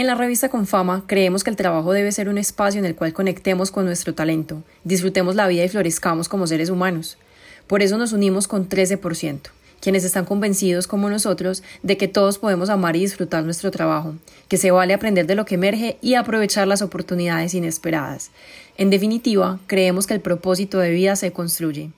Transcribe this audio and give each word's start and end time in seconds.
En 0.00 0.06
la 0.06 0.14
revista 0.14 0.48
Confama 0.48 1.04
creemos 1.06 1.44
que 1.44 1.50
el 1.50 1.56
trabajo 1.56 1.92
debe 1.92 2.10
ser 2.10 2.30
un 2.30 2.38
espacio 2.38 2.78
en 2.78 2.86
el 2.86 2.96
cual 2.96 3.12
conectemos 3.12 3.70
con 3.70 3.84
nuestro 3.84 4.14
talento, 4.14 4.62
disfrutemos 4.82 5.34
la 5.34 5.46
vida 5.46 5.62
y 5.62 5.68
florezcamos 5.68 6.26
como 6.26 6.46
seres 6.46 6.70
humanos. 6.70 7.18
Por 7.66 7.82
eso 7.82 7.98
nos 7.98 8.14
unimos 8.14 8.48
con 8.48 8.66
13%, 8.66 9.50
quienes 9.78 10.04
están 10.04 10.24
convencidos 10.24 10.86
como 10.86 11.10
nosotros 11.10 11.62
de 11.82 11.98
que 11.98 12.08
todos 12.08 12.38
podemos 12.38 12.70
amar 12.70 12.96
y 12.96 13.00
disfrutar 13.00 13.44
nuestro 13.44 13.70
trabajo, 13.70 14.14
que 14.48 14.56
se 14.56 14.70
vale 14.70 14.94
aprender 14.94 15.26
de 15.26 15.34
lo 15.34 15.44
que 15.44 15.56
emerge 15.56 15.98
y 16.00 16.14
aprovechar 16.14 16.66
las 16.66 16.80
oportunidades 16.80 17.52
inesperadas. 17.52 18.30
En 18.78 18.88
definitiva, 18.88 19.60
creemos 19.66 20.06
que 20.06 20.14
el 20.14 20.22
propósito 20.22 20.78
de 20.78 20.92
vida 20.92 21.14
se 21.14 21.30
construye. 21.32 21.92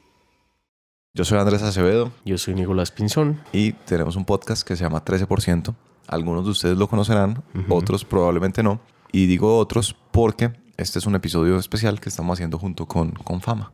Yo 1.15 1.25
soy 1.25 1.39
Andrés 1.39 1.63
Acevedo. 1.63 2.11
Yo 2.25 2.37
soy 2.37 2.55
Nicolás 2.55 2.91
Pinzón. 2.91 3.41
Y 3.53 3.75
tenemos 3.75 4.17
un 4.17 4.25
podcast 4.25 4.67
que 4.67 4.75
se 4.75 4.83
llama 4.83 5.05
13%. 5.05 5.77
Algunos 6.09 6.45
de 6.45 6.51
ustedes 6.51 6.77
lo 6.77 6.89
conocerán, 6.89 7.43
otros 7.69 8.05
probablemente 8.05 8.63
no. 8.63 8.81
Y 9.13 9.27
digo 9.27 9.59
otros 9.59 9.95
porque 10.11 10.53
este 10.77 10.99
es 10.99 11.07
un 11.07 11.15
episodio 11.15 11.59
especial 11.59 12.01
que 12.01 12.09
estamos 12.09 12.35
haciendo 12.35 12.59
junto 12.59 12.87
con, 12.87 13.13
con 13.13 13.41
Fama. 13.41 13.73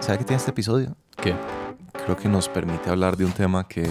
¿Sabe 0.00 0.18
qué 0.18 0.24
tiene 0.24 0.38
este 0.38 0.50
episodio? 0.50 0.96
¿Qué? 1.22 1.36
Creo 2.04 2.16
que 2.16 2.28
nos 2.28 2.48
permite 2.48 2.90
hablar 2.90 3.16
de 3.16 3.24
un 3.24 3.32
tema 3.32 3.68
que 3.68 3.88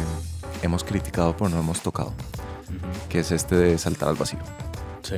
hemos 0.61 0.83
criticado 0.83 1.35
pero 1.37 1.49
no 1.49 1.59
hemos 1.59 1.81
tocado, 1.81 2.13
que 3.07 3.19
es 3.19 3.31
este 3.31 3.55
de 3.55 3.77
saltar 3.77 4.09
al 4.09 4.15
vacío. 4.15 4.39
Sí. 5.03 5.17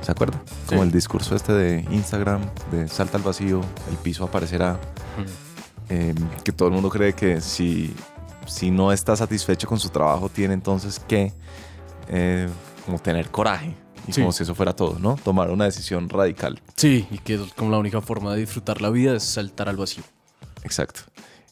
¿Se 0.00 0.10
acuerda? 0.10 0.42
Como 0.66 0.82
el 0.82 0.90
discurso 0.90 1.36
este 1.36 1.52
de 1.52 1.86
Instagram, 1.90 2.40
de 2.72 2.88
salta 2.88 3.18
al 3.18 3.22
vacío, 3.22 3.60
el 3.90 3.96
piso 3.98 4.24
aparecerá. 4.24 4.80
Em, 5.88 6.14
que 6.44 6.52
todo 6.52 6.68
el 6.68 6.74
mundo 6.74 6.88
cree 6.88 7.12
que 7.12 7.40
si, 7.40 7.94
si 8.46 8.70
no 8.70 8.92
está 8.92 9.16
satisfecho 9.16 9.68
con 9.68 9.78
su 9.78 9.88
trabajo, 9.88 10.28
tiene 10.28 10.54
entonces 10.54 10.98
que 11.00 11.32
eh, 12.08 12.48
como 12.86 12.98
tener 12.98 13.30
coraje. 13.30 13.76
Y 14.06 14.12
como 14.12 14.32
si 14.32 14.42
eso 14.42 14.54
fuera 14.54 14.74
todo, 14.74 14.98
¿no? 14.98 15.16
Tomar 15.22 15.50
una 15.50 15.64
decisión 15.64 16.08
radical. 16.08 16.60
Sí, 16.76 17.06
y 17.10 17.18
que 17.18 17.38
como 17.56 17.70
la 17.70 17.78
única 17.78 18.00
forma 18.00 18.34
de 18.34 18.40
disfrutar 18.40 18.82
la 18.82 18.90
vida 18.90 19.14
es 19.14 19.22
saltar 19.22 19.68
al 19.68 19.76
vacío. 19.76 20.02
Exacto. 20.64 21.02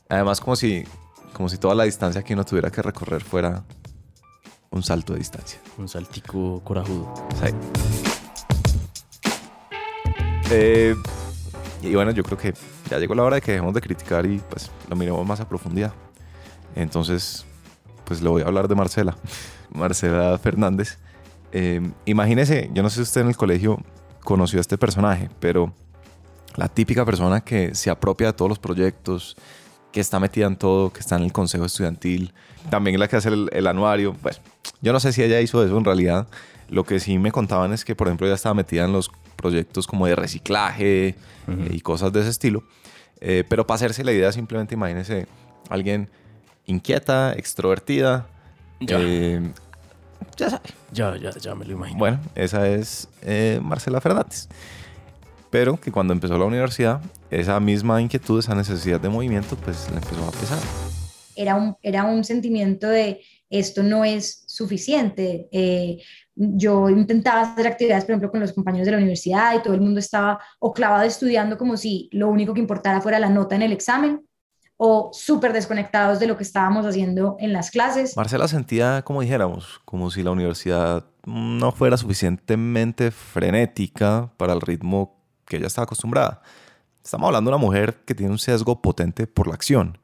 Además, 0.08 0.40
como 0.40 0.56
si, 0.56 0.84
como 1.32 1.48
si 1.48 1.58
toda 1.58 1.76
la 1.76 1.84
distancia 1.84 2.22
que 2.24 2.34
uno 2.34 2.44
tuviera 2.44 2.70
que 2.70 2.82
recorrer 2.82 3.22
fuera 3.22 3.62
un 4.70 4.82
salto 4.82 5.12
de 5.12 5.20
distancia. 5.20 5.60
Un 5.78 5.88
saltico 5.88 6.60
corajudo. 6.64 7.14
Sí. 7.40 7.54
Eh, 10.50 10.96
y 11.82 11.94
bueno, 11.94 12.10
yo 12.10 12.24
creo 12.24 12.36
que 12.36 12.54
ya 12.90 12.98
llegó 12.98 13.14
la 13.14 13.22
hora 13.22 13.36
de 13.36 13.42
que 13.42 13.52
dejemos 13.52 13.72
de 13.72 13.80
criticar 13.80 14.26
y 14.26 14.38
pues 14.50 14.70
lo 14.88 14.96
miremos 14.96 15.24
más 15.26 15.40
a 15.40 15.48
profundidad. 15.48 15.92
Entonces, 16.74 17.46
pues 18.04 18.20
le 18.20 18.28
voy 18.28 18.42
a 18.42 18.46
hablar 18.46 18.68
de 18.68 18.74
Marcela, 18.74 19.16
Marcela 19.72 20.36
Fernández. 20.38 20.98
Eh, 21.52 21.80
imagínese, 22.04 22.70
yo 22.74 22.82
no 22.82 22.90
sé 22.90 22.96
si 22.96 23.02
usted 23.02 23.20
en 23.22 23.28
el 23.28 23.36
colegio 23.36 23.80
conoció 24.24 24.58
a 24.58 24.62
este 24.62 24.76
personaje, 24.76 25.30
pero 25.38 25.72
la 26.56 26.68
típica 26.68 27.04
persona 27.04 27.40
que 27.40 27.74
se 27.74 27.90
apropia 27.90 28.28
de 28.28 28.32
todos 28.32 28.48
los 28.48 28.58
proyectos, 28.58 29.36
que 29.92 30.00
está 30.00 30.20
metida 30.20 30.46
en 30.46 30.56
todo, 30.56 30.92
que 30.92 31.00
está 31.00 31.16
en 31.16 31.22
el 31.22 31.32
consejo 31.32 31.64
estudiantil, 31.64 32.32
también 32.70 32.98
la 32.98 33.08
que 33.08 33.16
hace 33.16 33.28
el 33.28 33.66
anuario. 33.66 34.14
Pues 34.20 34.40
yo 34.80 34.92
no 34.92 35.00
sé 35.00 35.12
si 35.12 35.22
ella 35.22 35.40
hizo 35.40 35.64
eso 35.64 35.76
en 35.76 35.84
realidad. 35.84 36.26
Lo 36.70 36.84
que 36.84 37.00
sí 37.00 37.18
me 37.18 37.32
contaban 37.32 37.72
es 37.72 37.84
que, 37.84 37.96
por 37.96 38.06
ejemplo, 38.06 38.28
ella 38.28 38.36
estaba 38.36 38.54
metida 38.54 38.84
en 38.84 38.92
los 38.92 39.10
proyectos 39.34 39.88
como 39.88 40.06
de 40.06 40.14
reciclaje 40.14 41.08
eh, 41.08 41.14
y 41.68 41.80
cosas 41.80 42.12
de 42.12 42.20
ese 42.20 42.30
estilo. 42.30 42.62
Eh, 43.20 43.42
pero 43.48 43.66
para 43.66 43.74
hacerse 43.74 44.04
la 44.04 44.12
idea, 44.12 44.30
simplemente 44.30 44.74
imagínese 44.74 45.26
alguien 45.68 46.08
inquieta, 46.66 47.32
extrovertida. 47.32 48.28
Ya. 48.78 48.98
Eh, 49.00 49.52
ya 50.36 50.50
sabe. 50.50 50.62
Ya, 50.92 51.16
ya, 51.16 51.30
ya 51.30 51.54
me 51.56 51.64
lo 51.64 51.72
imagino. 51.72 51.98
Bueno, 51.98 52.20
esa 52.36 52.68
es 52.68 53.08
Marcela 53.60 54.00
Fernández. 54.00 54.48
Pero 55.50 55.80
que 55.80 55.90
cuando 55.90 56.12
empezó 56.12 56.38
la 56.38 56.44
universidad, 56.44 57.00
esa 57.32 57.58
misma 57.58 58.00
inquietud, 58.00 58.38
esa 58.38 58.54
necesidad 58.54 59.00
de 59.00 59.08
movimiento, 59.08 59.56
pues 59.56 59.90
le 59.90 59.96
empezó 59.96 60.24
a 60.24 60.30
pesar. 60.30 60.58
Era 61.34 61.56
un, 61.56 61.76
era 61.82 62.04
un 62.04 62.22
sentimiento 62.22 62.86
de 62.86 63.22
esto 63.50 63.82
no 63.82 64.04
es 64.04 64.44
suficiente. 64.46 65.48
Eh, 65.50 65.98
yo 66.42 66.88
intentaba 66.88 67.42
hacer 67.42 67.66
actividades, 67.66 68.04
por 68.04 68.12
ejemplo, 68.12 68.30
con 68.30 68.40
los 68.40 68.52
compañeros 68.54 68.86
de 68.86 68.92
la 68.92 68.96
universidad 68.96 69.54
y 69.54 69.62
todo 69.62 69.74
el 69.74 69.82
mundo 69.82 70.00
estaba 70.00 70.40
o 70.58 70.72
clavado 70.72 71.02
estudiando 71.02 71.58
como 71.58 71.76
si 71.76 72.08
lo 72.12 72.28
único 72.28 72.54
que 72.54 72.60
importara 72.60 73.02
fuera 73.02 73.18
la 73.18 73.28
nota 73.28 73.56
en 73.56 73.62
el 73.62 73.72
examen 73.72 74.26
o 74.78 75.10
súper 75.12 75.52
desconectados 75.52 76.18
de 76.18 76.26
lo 76.26 76.38
que 76.38 76.42
estábamos 76.42 76.86
haciendo 76.86 77.36
en 77.40 77.52
las 77.52 77.70
clases. 77.70 78.16
Marcela 78.16 78.48
sentía, 78.48 79.02
como 79.02 79.20
dijéramos, 79.20 79.82
como 79.84 80.10
si 80.10 80.22
la 80.22 80.30
universidad 80.30 81.04
no 81.26 81.72
fuera 81.72 81.98
suficientemente 81.98 83.10
frenética 83.10 84.32
para 84.38 84.54
el 84.54 84.62
ritmo 84.62 85.22
que 85.44 85.58
ella 85.58 85.66
estaba 85.66 85.84
acostumbrada. 85.84 86.40
Estamos 87.04 87.26
hablando 87.26 87.50
de 87.50 87.56
una 87.56 87.66
mujer 87.66 87.96
que 88.06 88.14
tiene 88.14 88.32
un 88.32 88.38
sesgo 88.38 88.80
potente 88.80 89.26
por 89.26 89.46
la 89.46 89.54
acción. 89.54 89.98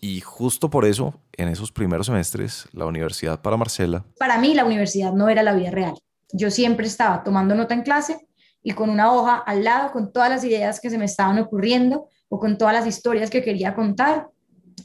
Y 0.00 0.20
justo 0.20 0.70
por 0.70 0.84
eso, 0.84 1.14
en 1.32 1.48
esos 1.48 1.72
primeros 1.72 2.06
semestres, 2.06 2.66
la 2.72 2.86
universidad 2.86 3.40
para 3.40 3.56
Marcela... 3.56 4.04
Para 4.18 4.38
mí 4.38 4.54
la 4.54 4.64
universidad 4.64 5.12
no 5.12 5.28
era 5.28 5.42
la 5.42 5.54
vida 5.54 5.70
real. 5.70 5.94
Yo 6.32 6.50
siempre 6.50 6.86
estaba 6.86 7.22
tomando 7.22 7.54
nota 7.54 7.74
en 7.74 7.82
clase 7.82 8.28
y 8.62 8.72
con 8.72 8.90
una 8.90 9.12
hoja 9.12 9.36
al 9.36 9.64
lado, 9.64 9.92
con 9.92 10.12
todas 10.12 10.28
las 10.28 10.44
ideas 10.44 10.80
que 10.80 10.90
se 10.90 10.98
me 10.98 11.04
estaban 11.04 11.38
ocurriendo 11.38 12.08
o 12.28 12.38
con 12.38 12.58
todas 12.58 12.74
las 12.74 12.86
historias 12.86 13.30
que 13.30 13.42
quería 13.42 13.74
contar, 13.74 14.28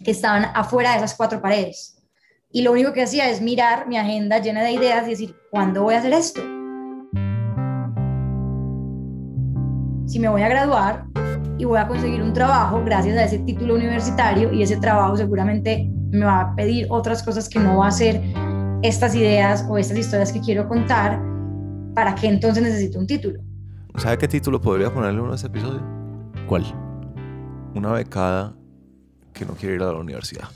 que 0.04 0.12
estaban 0.12 0.46
afuera 0.54 0.92
de 0.92 0.98
esas 0.98 1.16
cuatro 1.16 1.42
paredes. 1.42 1.98
Y 2.52 2.62
lo 2.62 2.72
único 2.72 2.94
que 2.94 3.04
hacía 3.04 3.30
es 3.30 3.42
mirar 3.42 3.88
mi 3.88 3.98
agenda 3.98 4.40
llena 4.40 4.64
de 4.64 4.72
ideas 4.72 5.08
y 5.08 5.12
decir, 5.12 5.36
¿cuándo 5.50 5.84
voy 5.84 5.96
a 5.96 6.00
hacer 6.00 6.14
esto? 6.14 6.61
Si 10.12 10.20
me 10.20 10.28
voy 10.28 10.42
a 10.42 10.50
graduar, 10.50 11.06
y 11.58 11.64
voy 11.64 11.80
a 11.80 11.88
conseguir 11.88 12.22
un 12.22 12.34
trabajo 12.34 12.84
gracias 12.84 13.18
a 13.18 13.24
ese 13.24 13.40
título 13.40 13.76
universitario 13.76 14.52
y 14.52 14.62
ese 14.62 14.76
trabajo 14.76 15.16
seguramente 15.16 15.90
me 16.10 16.26
va 16.26 16.42
a 16.42 16.56
pedir 16.56 16.86
otras 16.90 17.24
cosas 17.24 17.48
que 17.48 17.60
no 17.60 17.78
va 17.78 17.88
a 17.88 17.92
ser 17.92 18.22
estas 18.82 19.16
ideas 19.16 19.66
o 19.70 19.78
estas 19.78 19.98
historias 19.98 20.34
que 20.34 20.42
quiero 20.42 20.68
contar. 20.68 21.22
¿Para 21.96 22.14
qué 22.14 22.28
entonces 22.28 22.62
necesito 22.62 23.00
un 23.00 23.08
título? 23.08 23.40
¿Sabe 23.96 24.18
qué 24.18 24.28
título 24.28 24.60
podría 24.60 24.94
ponerle 24.94 25.22
uno 25.22 25.32
a 25.32 25.36
este 25.36 25.48
episodio? 25.48 25.82
¿Cuál? 26.46 26.66
Una 27.74 27.94
becada 27.94 28.54
que 29.32 29.46
no 29.46 29.54
quiere 29.54 29.76
ir 29.76 29.82
a 29.82 29.94
la 29.94 30.00
universidad. 30.00 30.50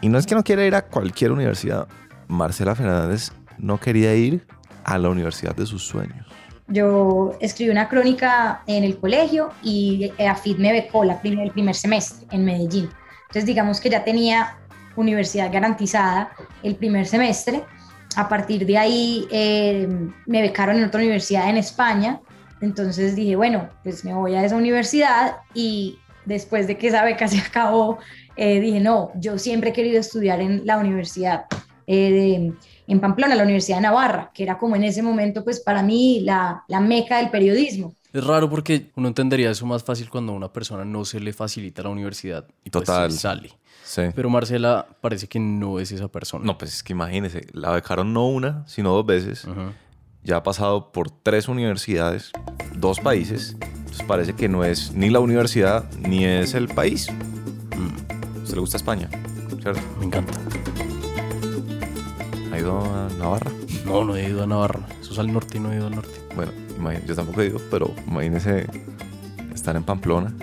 Y 0.00 0.08
no 0.08 0.16
es 0.16 0.26
que 0.26 0.36
no 0.36 0.44
quiera 0.44 0.64
ir 0.64 0.76
a 0.76 0.82
cualquier 0.82 1.32
universidad. 1.32 1.88
Marcela 2.28 2.76
Fernández 2.76 3.32
no 3.58 3.80
quería 3.80 4.14
ir 4.14 4.46
a 4.84 4.96
la 4.96 5.08
universidad 5.08 5.56
de 5.56 5.66
sus 5.66 5.82
sueños. 5.84 6.25
Yo 6.68 7.36
escribí 7.40 7.70
una 7.70 7.88
crónica 7.88 8.62
en 8.66 8.82
el 8.84 8.98
colegio 8.98 9.50
y 9.62 10.12
AFID 10.18 10.58
me 10.58 10.72
becó 10.72 11.04
la 11.04 11.20
el 11.22 11.50
primer 11.52 11.74
semestre 11.74 12.26
en 12.30 12.44
Medellín. 12.44 12.90
Entonces, 13.28 13.46
digamos 13.46 13.80
que 13.80 13.90
ya 13.90 14.04
tenía 14.04 14.58
universidad 14.96 15.52
garantizada 15.52 16.30
el 16.62 16.74
primer 16.76 17.06
semestre. 17.06 17.62
A 18.16 18.28
partir 18.28 18.66
de 18.66 18.78
ahí 18.78 19.28
eh, 19.30 19.88
me 20.26 20.42
becaron 20.42 20.76
en 20.76 20.84
otra 20.84 21.00
universidad 21.00 21.48
en 21.48 21.58
España. 21.58 22.20
Entonces 22.60 23.14
dije, 23.14 23.36
bueno, 23.36 23.68
pues 23.82 24.04
me 24.04 24.14
voy 24.14 24.34
a 24.34 24.44
esa 24.44 24.56
universidad 24.56 25.36
y 25.54 25.98
después 26.24 26.66
de 26.66 26.78
que 26.78 26.88
esa 26.88 27.04
beca 27.04 27.28
se 27.28 27.38
acabó, 27.38 27.98
eh, 28.36 28.60
dije, 28.60 28.80
no, 28.80 29.12
yo 29.16 29.38
siempre 29.38 29.70
he 29.70 29.72
querido 29.72 30.00
estudiar 30.00 30.40
en 30.40 30.66
la 30.66 30.78
universidad. 30.78 31.46
Eh, 31.86 32.10
de, 32.10 32.52
en 32.86 33.00
Pamplona, 33.00 33.34
la 33.34 33.42
Universidad 33.42 33.78
de 33.78 33.82
Navarra, 33.82 34.30
que 34.34 34.42
era 34.42 34.58
como 34.58 34.76
en 34.76 34.84
ese 34.84 35.02
momento, 35.02 35.42
pues 35.44 35.60
para 35.60 35.82
mí, 35.82 36.20
la, 36.20 36.64
la 36.68 36.80
meca 36.80 37.18
del 37.18 37.30
periodismo. 37.30 37.94
Es 38.12 38.24
raro 38.24 38.48
porque 38.48 38.90
uno 38.96 39.08
entendería 39.08 39.50
eso 39.50 39.66
más 39.66 39.84
fácil 39.84 40.08
cuando 40.08 40.32
a 40.32 40.36
una 40.36 40.52
persona 40.52 40.84
no 40.84 41.04
se 41.04 41.20
le 41.20 41.32
facilita 41.32 41.82
la 41.82 41.90
universidad 41.90 42.46
y 42.64 42.70
pues 42.70 42.84
Total. 42.84 43.12
sale. 43.12 43.50
Sí. 43.84 44.02
Pero 44.14 44.30
Marcela 44.30 44.86
parece 45.00 45.28
que 45.28 45.38
no 45.38 45.78
es 45.78 45.92
esa 45.92 46.08
persona. 46.08 46.44
No, 46.44 46.56
pues 46.58 46.74
es 46.74 46.82
que 46.82 46.92
imagínese, 46.92 47.46
la 47.52 47.70
becaron 47.72 48.12
no 48.12 48.26
una, 48.26 48.66
sino 48.66 48.92
dos 48.92 49.04
veces. 49.04 49.44
Ajá. 49.44 49.72
Ya 50.22 50.36
ha 50.38 50.42
pasado 50.42 50.90
por 50.90 51.10
tres 51.10 51.46
universidades, 51.46 52.32
dos 52.74 52.98
países. 52.98 53.56
Entonces 53.60 54.02
parece 54.08 54.32
que 54.32 54.48
no 54.48 54.64
es 54.64 54.92
ni 54.92 55.08
la 55.10 55.20
universidad 55.20 55.84
ni 56.00 56.24
es 56.24 56.54
el 56.54 56.66
país. 56.68 57.08
Mm, 57.76 58.38
¿A 58.38 58.42
¿Usted 58.42 58.54
le 58.54 58.60
gusta 58.60 58.76
España? 58.76 59.08
¿Cierto? 59.62 59.80
me 60.00 60.06
encanta. 60.06 60.32
¿Ha 62.56 62.60
ido 62.60 62.80
a 62.80 63.10
Navarra? 63.18 63.52
No, 63.84 64.02
no 64.02 64.16
he 64.16 64.30
ido 64.30 64.42
a 64.42 64.46
Navarra. 64.46 64.80
Eso 64.98 65.12
es 65.12 65.18
al 65.18 65.30
norte 65.30 65.58
y 65.58 65.60
no 65.60 65.72
he 65.72 65.76
ido 65.76 65.88
al 65.88 65.96
norte. 65.96 66.18
Bueno, 66.34 66.52
yo 67.06 67.14
tampoco 67.14 67.42
he 67.42 67.48
ido, 67.48 67.60
pero 67.70 67.94
imagínese 68.06 68.66
estar 69.54 69.76
en 69.76 69.84
Pamplona, 69.84 70.34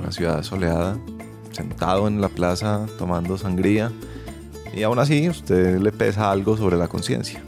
una 0.00 0.10
ciudad 0.10 0.42
soleada, 0.42 0.98
sentado 1.52 2.08
en 2.08 2.22
la 2.22 2.30
plaza 2.30 2.86
tomando 2.96 3.36
sangría, 3.36 3.92
y 4.72 4.82
aún 4.82 4.98
así 4.98 5.26
a 5.26 5.30
usted 5.30 5.78
le 5.78 5.92
pesa 5.92 6.30
algo 6.30 6.56
sobre 6.56 6.78
la 6.78 6.88
conciencia. 6.88 7.42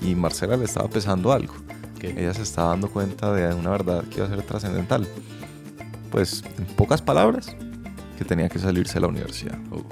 Y 0.00 0.14
Marcela 0.14 0.56
le 0.56 0.64
estaba 0.64 0.88
pesando 0.88 1.30
algo. 1.30 1.52
¿Qué? 1.98 2.14
Ella 2.16 2.32
se 2.32 2.40
estaba 2.40 2.70
dando 2.70 2.88
cuenta 2.88 3.30
de 3.30 3.54
una 3.54 3.68
verdad 3.68 4.04
que 4.04 4.16
iba 4.16 4.24
a 4.24 4.30
ser 4.30 4.40
trascendental. 4.40 5.06
Pues, 6.10 6.42
en 6.56 6.64
pocas 6.76 7.02
palabras, 7.02 7.54
que 8.16 8.24
tenía 8.24 8.48
que 8.48 8.58
salirse 8.58 8.94
de 8.94 9.00
la 9.00 9.08
universidad. 9.08 9.58
Oh. 9.70 9.82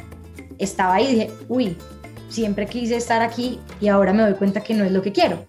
estaba 0.57 0.95
ahí 0.95 1.05
y 1.05 1.13
dije, 1.13 1.31
uy, 1.49 1.77
siempre 2.29 2.67
quise 2.67 2.97
estar 2.97 3.23
aquí 3.23 3.61
y 3.81 3.89
ahora 3.89 4.13
me 4.13 4.23
doy 4.23 4.35
cuenta 4.35 4.63
que 4.63 4.75
no 4.75 4.85
es 4.85 4.93
lo 4.93 5.03
que 5.03 5.13
quiero 5.13 5.47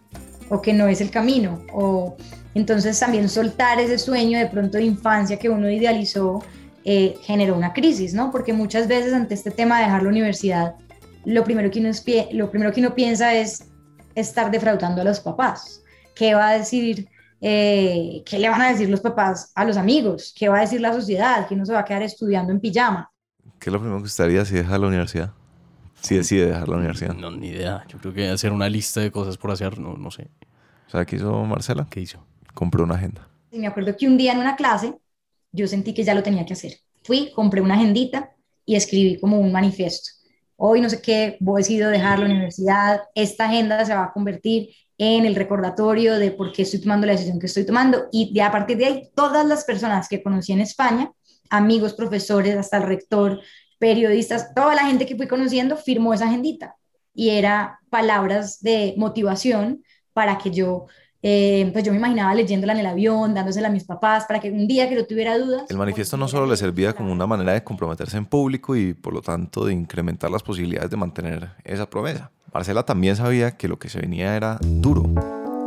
o 0.49 0.61
que 0.61 0.73
no 0.73 0.87
es 0.87 1.01
el 1.01 1.11
camino. 1.11 1.61
O 1.73 2.17
entonces 2.53 2.99
también 2.99 3.29
soltar 3.29 3.79
ese 3.79 3.97
sueño 3.97 4.39
de 4.39 4.47
pronto 4.47 4.77
de 4.77 4.83
infancia 4.83 5.37
que 5.37 5.49
uno 5.49 5.69
idealizó 5.69 6.43
eh, 6.85 7.17
generó 7.21 7.55
una 7.55 7.73
crisis, 7.73 8.13
¿no? 8.13 8.31
Porque 8.31 8.53
muchas 8.53 8.87
veces 8.87 9.13
ante 9.13 9.33
este 9.33 9.51
tema 9.51 9.79
de 9.79 9.85
dejar 9.85 10.03
la 10.03 10.09
universidad, 10.09 10.75
lo 11.25 11.43
primero 11.43 11.69
que 11.69 11.79
uno, 11.79 11.91
lo 12.31 12.49
primero 12.49 12.71
que 12.71 12.79
uno 12.79 12.95
piensa 12.95 13.35
es 13.35 13.65
estar 14.15 14.49
defraudando 14.49 15.01
a 15.01 15.05
los 15.05 15.19
papás. 15.19 15.83
¿Qué 16.15 16.33
va 16.33 16.49
a 16.49 16.57
decir? 16.57 17.07
Eh, 17.41 18.21
¿Qué 18.25 18.37
le 18.37 18.49
van 18.49 18.61
a 18.61 18.69
decir 18.71 18.89
los 18.89 18.99
papás 18.99 19.51
a 19.55 19.63
los 19.63 19.77
amigos? 19.77 20.33
¿Qué 20.37 20.49
va 20.49 20.57
a 20.57 20.61
decir 20.61 20.81
la 20.81 20.93
sociedad? 20.93 21.47
Que 21.47 21.55
uno 21.55 21.65
se 21.65 21.73
va 21.73 21.79
a 21.79 21.85
quedar 21.85 22.03
estudiando 22.03 22.51
en 22.51 22.59
pijama. 22.59 23.09
¿Qué 23.59 23.69
es 23.69 23.73
lo 23.73 23.79
primero 23.79 23.99
que 23.99 24.05
usted 24.05 24.23
haría 24.25 24.43
si 24.43 24.55
deja 24.55 24.77
la 24.77 24.87
universidad? 24.87 25.33
Si 26.01 26.15
decide 26.15 26.47
dejar 26.47 26.69
la 26.69 26.77
universidad. 26.77 27.13
No, 27.13 27.31
ni 27.31 27.47
idea. 27.47 27.85
Yo 27.87 27.97
creo 27.99 28.13
que 28.13 28.29
hacer 28.29 28.51
una 28.51 28.69
lista 28.69 29.01
de 29.01 29.11
cosas 29.11 29.37
por 29.37 29.51
hacer, 29.51 29.79
no, 29.79 29.95
no 29.95 30.11
sé. 30.11 30.29
¿Sabe 30.87 31.05
qué 31.05 31.17
hizo 31.17 31.43
Marcela? 31.45 31.87
¿Qué 31.89 32.01
hizo? 32.01 32.25
Compró 32.53 32.83
una 32.83 32.95
agenda. 32.95 33.27
Y 33.51 33.59
me 33.59 33.67
acuerdo 33.67 33.95
que 33.97 34.07
un 34.07 34.17
día 34.17 34.33
en 34.33 34.39
una 34.39 34.55
clase 34.55 34.95
yo 35.51 35.67
sentí 35.67 35.93
que 35.93 36.03
ya 36.03 36.13
lo 36.13 36.23
tenía 36.23 36.45
que 36.45 36.53
hacer. 36.53 36.73
Fui, 37.03 37.31
compré 37.33 37.61
una 37.61 37.75
agendita 37.75 38.31
y 38.65 38.75
escribí 38.75 39.19
como 39.19 39.39
un 39.39 39.51
manifiesto. 39.51 40.11
Hoy 40.57 40.81
no 40.81 40.89
sé 40.89 41.01
qué, 41.01 41.37
voy 41.39 41.59
a 41.59 41.63
decidir 41.63 41.87
dejar 41.87 42.19
la 42.19 42.25
universidad. 42.25 43.01
Esta 43.15 43.45
agenda 43.45 43.83
se 43.85 43.95
va 43.95 44.05
a 44.05 44.13
convertir 44.13 44.69
en 44.97 45.25
el 45.25 45.35
recordatorio 45.35 46.19
de 46.19 46.31
por 46.31 46.51
qué 46.51 46.63
estoy 46.63 46.81
tomando 46.81 47.07
la 47.07 47.13
decisión 47.13 47.39
que 47.39 47.45
estoy 47.45 47.65
tomando. 47.65 48.07
Y 48.11 48.33
de 48.33 48.41
a 48.41 48.51
partir 48.51 48.77
de 48.77 48.85
ahí, 48.85 49.09
todas 49.15 49.45
las 49.45 49.63
personas 49.63 50.09
que 50.09 50.21
conocí 50.21 50.51
en 50.51 50.61
España, 50.61 51.11
amigos, 51.49 51.93
profesores, 51.93 52.57
hasta 52.57 52.77
el 52.77 52.83
rector, 52.83 53.39
periodistas, 53.79 54.53
toda 54.53 54.75
la 54.75 54.85
gente 54.85 55.05
que 55.05 55.15
fui 55.15 55.27
conociendo 55.27 55.77
firmó 55.77 56.13
esa 56.13 56.25
agendita 56.25 56.75
y 57.13 57.29
era 57.29 57.79
palabras 57.89 58.61
de 58.61 58.93
motivación 58.97 59.83
para 60.13 60.37
que 60.37 60.51
yo, 60.51 60.85
eh, 61.21 61.69
pues 61.73 61.83
yo 61.83 61.91
me 61.91 61.97
imaginaba 61.97 62.35
leyéndola 62.35 62.73
en 62.73 62.79
el 62.79 62.85
avión, 62.85 63.33
dándosela 63.33 63.69
a 63.69 63.71
mis 63.71 63.85
papás, 63.85 64.25
para 64.25 64.39
que 64.39 64.51
un 64.51 64.67
día 64.67 64.87
que 64.89 64.95
no 64.95 65.05
tuviera 65.05 65.37
dudas. 65.37 65.63
El 65.69 65.77
manifiesto 65.77 66.17
no 66.17 66.27
solo 66.27 66.45
le 66.45 66.57
servía 66.57 66.93
como 66.93 67.11
una 67.11 67.25
manera 67.25 67.53
de 67.53 67.63
comprometerse 67.63 68.17
en 68.17 68.25
público 68.25 68.75
y 68.75 68.93
por 68.93 69.13
lo 69.13 69.21
tanto 69.21 69.65
de 69.65 69.73
incrementar 69.73 70.29
las 70.29 70.43
posibilidades 70.43 70.89
de 70.91 70.97
mantener 70.97 71.49
esa 71.63 71.89
promesa. 71.89 72.31
Marcela 72.53 72.83
también 72.83 73.15
sabía 73.15 73.57
que 73.57 73.67
lo 73.67 73.79
que 73.79 73.89
se 73.89 73.99
venía 73.99 74.35
era 74.35 74.59
duro 74.61 75.05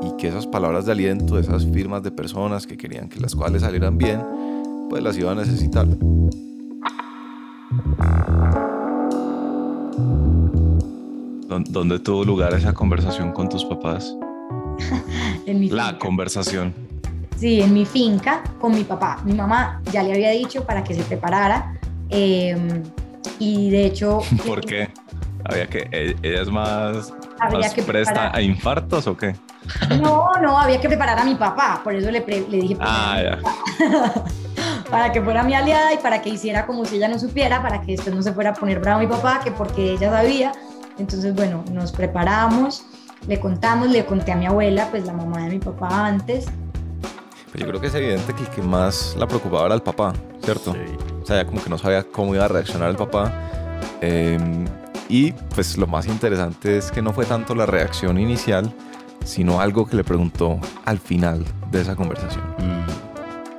y 0.03 0.17
que 0.17 0.29
esas 0.29 0.47
palabras 0.47 0.85
de 0.85 0.93
aliento, 0.93 1.39
esas 1.39 1.65
firmas 1.67 2.03
de 2.03 2.11
personas 2.11 2.67
que 2.67 2.77
querían 2.77 3.09
que 3.09 3.21
las 3.21 3.35
cosas 3.35 3.63
salieran 3.63 3.97
bien, 3.97 4.21
pues 4.91 5.03
las 5.03 5.17
iba 5.17 5.33
a 5.33 5.35
necesitar. 5.35 5.87
¿Dónde 11.49 11.99
tuvo 11.99 12.25
lugar 12.25 12.55
esa 12.55 12.73
conversación 12.73 13.33
con 13.33 13.49
tus 13.49 13.65
papás? 13.65 14.17
en 15.47 15.61
mi 15.61 15.69
La 15.69 15.99
conversación. 15.99 16.75
Sí, 17.37 17.61
en 17.61 17.75
mi 17.75 17.85
finca 17.85 18.43
con 18.61 18.75
mi 18.75 18.85
papá. 18.85 19.19
Mi 19.25 19.33
mamá 19.33 19.81
ya 19.91 20.03
le 20.03 20.13
había 20.13 20.31
dicho 20.31 20.65
para 20.65 20.85
que 20.85 20.95
se 20.95 21.03
preparara. 21.03 21.75
Em, 22.09 22.83
y 23.39 23.71
de 23.71 23.87
hecho... 23.87 24.21
¿Por 24.47 24.61
qué? 24.61 24.91
Había 25.45 25.67
que... 25.67 25.89
E, 25.91 26.17
¿Ella 26.23 26.43
es 26.43 26.51
más, 26.51 27.13
presta 27.87 28.35
a 28.35 28.41
infartos 28.41 29.07
o 29.07 29.17
qué? 29.17 29.35
No, 30.01 30.31
no, 30.41 30.59
había 30.59 30.81
que 30.81 30.89
preparar 30.89 31.19
a 31.19 31.25
mi 31.25 31.35
papá. 31.35 31.81
Por 31.83 31.95
eso 31.95 32.11
le, 32.11 32.21
le 32.21 32.57
dije... 32.61 32.77
Ah, 32.81 33.21
ya. 33.23 34.25
para 34.93 35.11
que 35.11 35.23
fuera 35.23 35.43
mi 35.43 35.55
aliada 35.55 35.95
y 35.95 35.97
para 35.97 36.21
que 36.21 36.29
hiciera 36.29 36.67
como 36.67 36.85
si 36.85 36.97
ella 36.97 37.09
no 37.09 37.19
supiera, 37.19 37.63
para 37.63 37.81
que 37.81 37.93
después 37.93 38.15
no 38.15 38.23
se 38.23 38.35
fuera 38.35 38.51
a 38.51 38.53
poner 38.53 38.79
bravo 38.79 39.01
mi 39.01 39.07
papá, 39.07 39.41
que 39.43 39.51
porque 39.51 39.93
ella 39.93 40.11
sabía. 40.11 40.53
Entonces, 40.99 41.35
bueno, 41.35 41.65
nos 41.73 41.93
preparamos, 41.93 42.85
le 43.27 43.41
contamos, 43.41 43.89
le 43.89 44.05
conté 44.05 44.33
a 44.33 44.37
mi 44.37 44.45
abuela, 44.45 44.89
pues 44.91 45.07
la 45.07 45.15
mamá 45.15 45.45
de 45.45 45.49
mi 45.49 45.59
papá 45.61 46.07
antes. 46.07 46.45
Pues 47.51 47.65
yo 47.65 47.67
creo 47.67 47.81
que 47.81 47.87
es 47.87 47.95
evidente 47.95 48.35
que 48.35 48.43
el 48.43 48.49
que 48.51 48.61
más 48.61 49.17
la 49.19 49.27
preocupaba 49.27 49.65
era 49.65 49.75
el 49.75 49.83
papá, 49.83 50.13
¿cierto? 50.45 50.75
O 51.23 51.27
sea, 51.27 51.37
ya 51.37 51.47
como 51.47 51.65
que 51.65 51.71
no 51.71 51.79
sabía 51.79 52.03
cómo 52.03 52.35
iba 52.35 52.45
a 52.45 52.49
reaccionar 52.49 52.91
el 52.91 52.97
papá. 52.97 53.33
Em, 54.03 54.67
y 55.09 55.33
pues 55.33 55.79
lo 55.79 55.87
más 55.87 56.05
interesante 56.05 56.77
es 56.77 56.91
que 56.91 57.01
no 57.01 57.15
fue 57.15 57.25
tanto 57.25 57.55
la 57.55 57.65
reacción 57.65 58.21
inicial, 58.21 58.71
sino 59.25 59.59
algo 59.59 59.87
que 59.87 59.97
le 59.97 60.05
preguntó 60.05 60.61
al 60.85 60.99
final 60.99 61.47
de 61.71 61.81
esa 61.81 61.97
conversación. 61.97 62.45
Mm. 62.59 62.82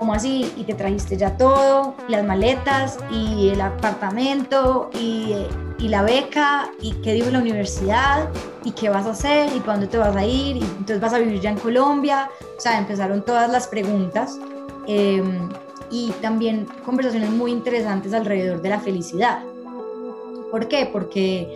¿Cómo 0.03 0.15
así? 0.15 0.51
Y 0.57 0.65
te 0.65 0.73
trajiste 0.73 1.15
ya 1.15 1.38
todo, 1.38 1.95
las 2.09 2.25
maletas 2.25 3.00
y 3.09 3.47
el 3.47 3.61
apartamento 3.61 4.89
y, 5.00 5.33
la 5.79 6.01
beca 6.01 6.71
y 6.81 6.91
qué 7.01 7.13
dijo 7.13 7.29
la 7.29 7.39
universidad 7.39 8.29
y 8.63 8.71
qué 8.71 8.89
vas 8.89 9.05
a 9.05 9.11
hacer 9.11 9.50
y 9.55 9.59
cuándo 9.59 9.88
te 9.88 9.97
vas 9.97 10.15
a 10.15 10.25
ir 10.25 10.57
y 10.57 10.61
entonces 10.61 11.01
vas 11.01 11.13
a 11.13 11.19
vivir 11.19 11.39
ya 11.39 11.51
en 11.51 11.57
Colombia. 11.57 12.29
O 12.57 12.59
sea, 12.59 12.77
empezaron 12.79 13.23
todas 13.23 13.50
las 13.50 13.67
preguntas 13.67 14.38
em, 14.88 15.50
y 15.89 16.11
también 16.21 16.67
conversaciones 16.85 17.29
muy 17.29 17.51
interesantes 17.51 18.13
alrededor 18.13 18.61
de 18.61 18.69
la 18.69 18.79
felicidad. 18.79 19.44
¿Por 20.51 20.67
qué? 20.67 20.89
Porque 20.91 21.47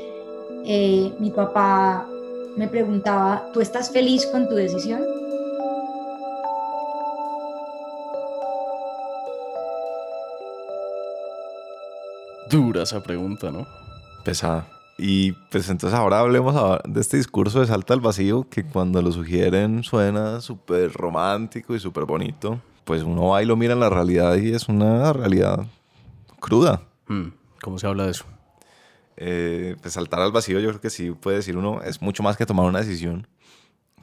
eh, 0.65 1.13
mi 1.19 1.31
papá 1.31 2.07
me 2.55 2.67
preguntaba, 2.67 3.49
¿tú 3.53 3.59
estás 3.59 3.91
feliz 3.91 4.25
con 4.27 4.47
tu 4.47 4.55
decisión? 4.55 5.16
Dura 12.57 12.81
esa 12.81 13.04
pregunta, 13.04 13.51
¿no? 13.51 13.68
Pesada. 14.25 14.68
Y 14.98 15.33
pues 15.51 15.69
entonces 15.69 15.98
ahora 15.98 16.21
hablemos 16.21 16.56
de 16.86 17.01
este 17.01 17.18
discurso 17.18 17.59
de 17.59 17.68
salta 17.68 17.94
al 17.94 18.01
vacío 18.01 18.48
que 18.50 18.63
cuando 18.63 19.00
lo 19.00 19.12
sugieren 19.12 19.83
suena 19.83 20.42
súper 20.42 20.92
romántico 20.92 21.75
y 21.75 21.80
súper 21.80 22.06
bonito. 22.06 22.59
Pues 22.83 23.04
uno 23.04 23.27
va 23.27 23.44
y 23.44 23.45
lo 23.45 23.56
mira 23.56 23.74
en 23.74 23.80
la 23.80 23.92
realidad 23.92 24.36
y 24.38 24.54
es 24.54 24.69
una 24.69 25.13
realidad 25.13 25.68
cruda. 26.39 26.81
Hmm, 27.07 27.27
¿Cómo 27.62 27.77
se 27.77 27.86
habla 27.86 28.06
de 28.06 28.12
eso? 28.12 28.25
Eh, 29.18 29.75
pues 29.80 29.94
saltar 29.94 30.21
al 30.21 30.31
vacío 30.31 30.59
yo 30.59 30.69
creo 30.69 30.81
que 30.81 30.89
sí 30.89 31.12
puede 31.12 31.38
decir 31.38 31.57
uno, 31.57 31.83
es 31.83 32.01
mucho 32.01 32.24
más 32.24 32.38
que 32.38 32.48
tomar 32.48 32.65
una 32.65 32.80
decisión. 32.80 33.27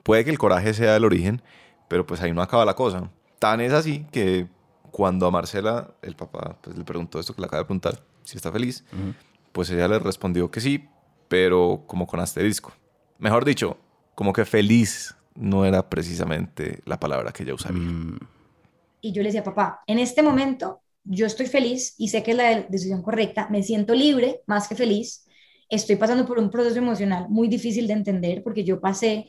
Puede 0.05 0.25
que 0.25 0.31
el 0.31 0.39
coraje 0.39 0.75
sea 0.75 0.95
el 0.95 1.05
origen, 1.05 1.43
pero 1.89 2.06
pues 2.06 2.21
ahí 2.21 2.33
no 2.33 2.41
acaba 2.41 2.65
la 2.65 2.75
cosa. 2.75 3.11
Tan 3.41 3.61
es 3.61 3.73
así 3.73 4.06
que 4.12 4.47
cuando 4.93 5.27
a 5.27 5.33
Marcela, 5.33 5.89
el 6.03 6.15
papá, 6.15 6.56
pues 6.61 6.79
le 6.79 6.85
preguntó 6.85 7.19
esto 7.19 7.35
que 7.35 7.41
le 7.41 7.47
acaba 7.49 7.62
de 7.62 7.65
preguntar, 7.65 8.01
si 8.25 8.37
está 8.37 8.50
feliz, 8.50 8.85
pues 9.53 9.71
ella 9.71 9.88
le 9.88 9.99
respondió 9.99 10.50
que 10.50 10.61
sí, 10.61 10.85
pero 11.29 11.85
como 11.87 12.06
con 12.06 12.21
asterisco. 12.21 12.73
Mejor 13.19 13.44
dicho, 13.44 13.77
como 14.15 14.32
que 14.32 14.44
feliz 14.44 15.15
no 15.34 15.65
era 15.65 15.89
precisamente 15.89 16.81
la 16.84 16.98
palabra 16.98 17.32
que 17.32 17.43
ella 17.43 17.55
usaría. 17.55 17.81
Mm. 17.81 18.19
Y 19.01 19.13
yo 19.13 19.22
le 19.22 19.29
decía, 19.29 19.44
papá, 19.44 19.82
en 19.87 19.98
este 19.98 20.22
momento 20.22 20.81
yo 21.05 21.27
estoy 21.27 21.46
feliz 21.46 21.94
y 21.98 22.08
sé 22.08 22.22
que 22.22 22.31
es 22.31 22.37
la 22.37 22.63
decisión 22.63 23.03
correcta, 23.03 23.48
me 23.51 23.63
siento 23.63 23.94
libre 23.94 24.41
más 24.46 24.69
que 24.69 24.75
feliz, 24.75 25.27
estoy 25.69 25.96
pasando 25.96 26.27
por 26.27 26.39
un 26.39 26.51
proceso 26.51 26.79
emocional 26.79 27.27
muy 27.29 27.48
difícil 27.48 27.87
de 27.87 27.93
entender 27.93 28.43
porque 28.43 28.65
yo 28.65 28.81
pasé, 28.81 29.29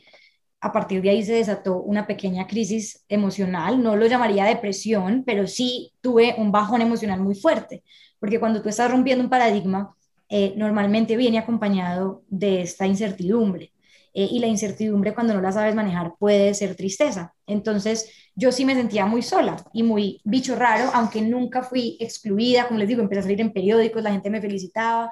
a 0.66 0.72
partir 0.72 1.00
de 1.02 1.10
ahí 1.10 1.24
se 1.24 1.34
desató 1.34 1.80
una 1.80 2.06
pequeña 2.06 2.46
crisis 2.46 3.04
emocional, 3.08 3.82
no 3.82 3.96
lo 3.96 4.06
llamaría 4.06 4.44
depresión, 4.44 5.22
pero 5.26 5.46
sí 5.46 5.92
tuve 6.00 6.34
un 6.38 6.52
bajón 6.52 6.82
emocional 6.82 7.20
muy 7.20 7.34
fuerte 7.34 7.82
porque 8.18 8.40
cuando 8.40 8.62
tú 8.62 8.68
estás 8.68 8.90
rompiendo 8.90 9.22
un 9.22 9.30
paradigma, 9.30 9.94
eh, 10.28 10.54
normalmente 10.56 11.16
viene 11.16 11.38
acompañado 11.38 12.24
de 12.28 12.62
esta 12.62 12.86
incertidumbre. 12.86 13.72
Eh, 14.14 14.28
y 14.30 14.38
la 14.38 14.46
incertidumbre 14.46 15.12
cuando 15.12 15.34
no 15.34 15.42
la 15.42 15.52
sabes 15.52 15.74
manejar 15.74 16.14
puede 16.18 16.54
ser 16.54 16.74
tristeza. 16.74 17.34
Entonces 17.46 18.10
yo 18.34 18.50
sí 18.50 18.64
me 18.64 18.74
sentía 18.74 19.04
muy 19.04 19.20
sola 19.22 19.56
y 19.74 19.82
muy 19.82 20.20
bicho 20.24 20.56
raro, 20.56 20.90
aunque 20.94 21.20
nunca 21.20 21.62
fui 21.62 21.98
excluida, 22.00 22.66
como 22.66 22.78
les 22.78 22.88
digo, 22.88 23.02
empecé 23.02 23.20
a 23.20 23.22
salir 23.24 23.40
en 23.42 23.52
periódicos, 23.52 24.02
la 24.02 24.12
gente 24.12 24.30
me 24.30 24.40
felicitaba. 24.40 25.10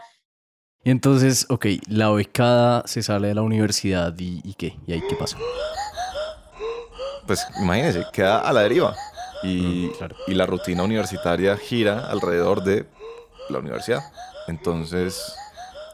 Y 0.85 0.91
entonces, 0.91 1.47
ok, 1.49 1.67
la 1.89 2.11
becada 2.11 2.83
se 2.87 3.03
sale 3.03 3.29
de 3.29 3.35
la 3.35 3.43
universidad 3.43 4.15
y, 4.19 4.41
y 4.45 4.55
¿qué? 4.55 4.77
¿Y 4.87 4.93
ahí 4.93 5.03
qué 5.09 5.17
pasa? 5.17 5.39
Pues 7.27 7.47
imagínense, 7.59 8.05
queda 8.13 8.41
a 8.41 8.53
la 8.53 8.61
deriva. 8.61 8.95
Y, 9.43 9.91
mm, 9.99 10.31
y 10.31 10.35
la 10.35 10.45
rutina 10.47 10.83
universitaria 10.83 11.57
gira 11.57 12.11
alrededor 12.11 12.63
de 12.63 12.87
la 13.49 13.59
universidad. 13.59 14.03
Entonces, 14.47 15.35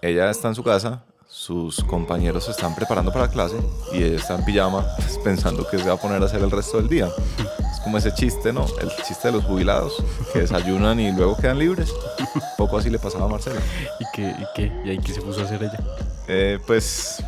ella 0.02 0.28
está 0.30 0.48
en 0.48 0.54
su 0.56 0.64
casa, 0.64 1.04
sus 1.28 1.84
compañeros 1.84 2.46
se 2.46 2.50
están 2.50 2.74
preparando 2.74 3.12
para 3.12 3.26
la 3.26 3.32
clase 3.32 3.56
y 3.92 4.02
ella 4.02 4.16
está 4.16 4.34
en 4.34 4.44
pijama 4.44 4.84
pues, 4.96 5.16
pensando 5.18 5.64
que 5.68 5.78
se 5.78 5.88
va 5.88 5.94
a 5.94 5.96
poner 5.96 6.20
a 6.20 6.26
hacer 6.26 6.42
el 6.42 6.50
resto 6.50 6.78
del 6.78 6.88
día. 6.88 7.08
Es 7.80 7.84
como 7.84 7.96
ese 7.96 8.12
chiste, 8.12 8.52
¿no? 8.52 8.66
El 8.82 8.90
chiste 9.06 9.28
de 9.28 9.32
los 9.32 9.44
jubilados 9.44 10.04
que 10.34 10.40
desayunan 10.40 11.00
y 11.00 11.12
luego 11.12 11.34
quedan 11.34 11.58
libres. 11.58 11.90
Un 12.34 12.42
poco 12.58 12.76
así 12.76 12.90
le 12.90 12.98
pasaba 12.98 13.24
a 13.24 13.28
Marcela. 13.28 13.58
¿Y 13.98 14.04
qué? 14.14 14.28
¿Y 14.28 14.44
qué? 14.54 14.72
¿Y 14.84 14.90
ahí 14.90 14.98
qué 14.98 15.14
se 15.14 15.22
puso 15.22 15.40
a 15.40 15.44
hacer 15.44 15.62
ella? 15.62 15.80
Eh, 16.28 16.58
pues 16.66 17.24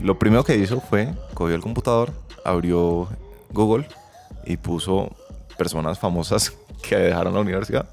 lo 0.00 0.18
primero 0.18 0.44
que 0.44 0.56
hizo 0.56 0.80
fue 0.80 1.12
cogió 1.34 1.54
el 1.54 1.60
computador, 1.60 2.10
abrió 2.42 3.06
Google 3.50 3.86
y 4.46 4.56
puso 4.56 5.14
personas 5.58 5.98
famosas 5.98 6.54
que 6.88 6.96
dejaron 6.96 7.34
la 7.34 7.40
universidad 7.40 7.86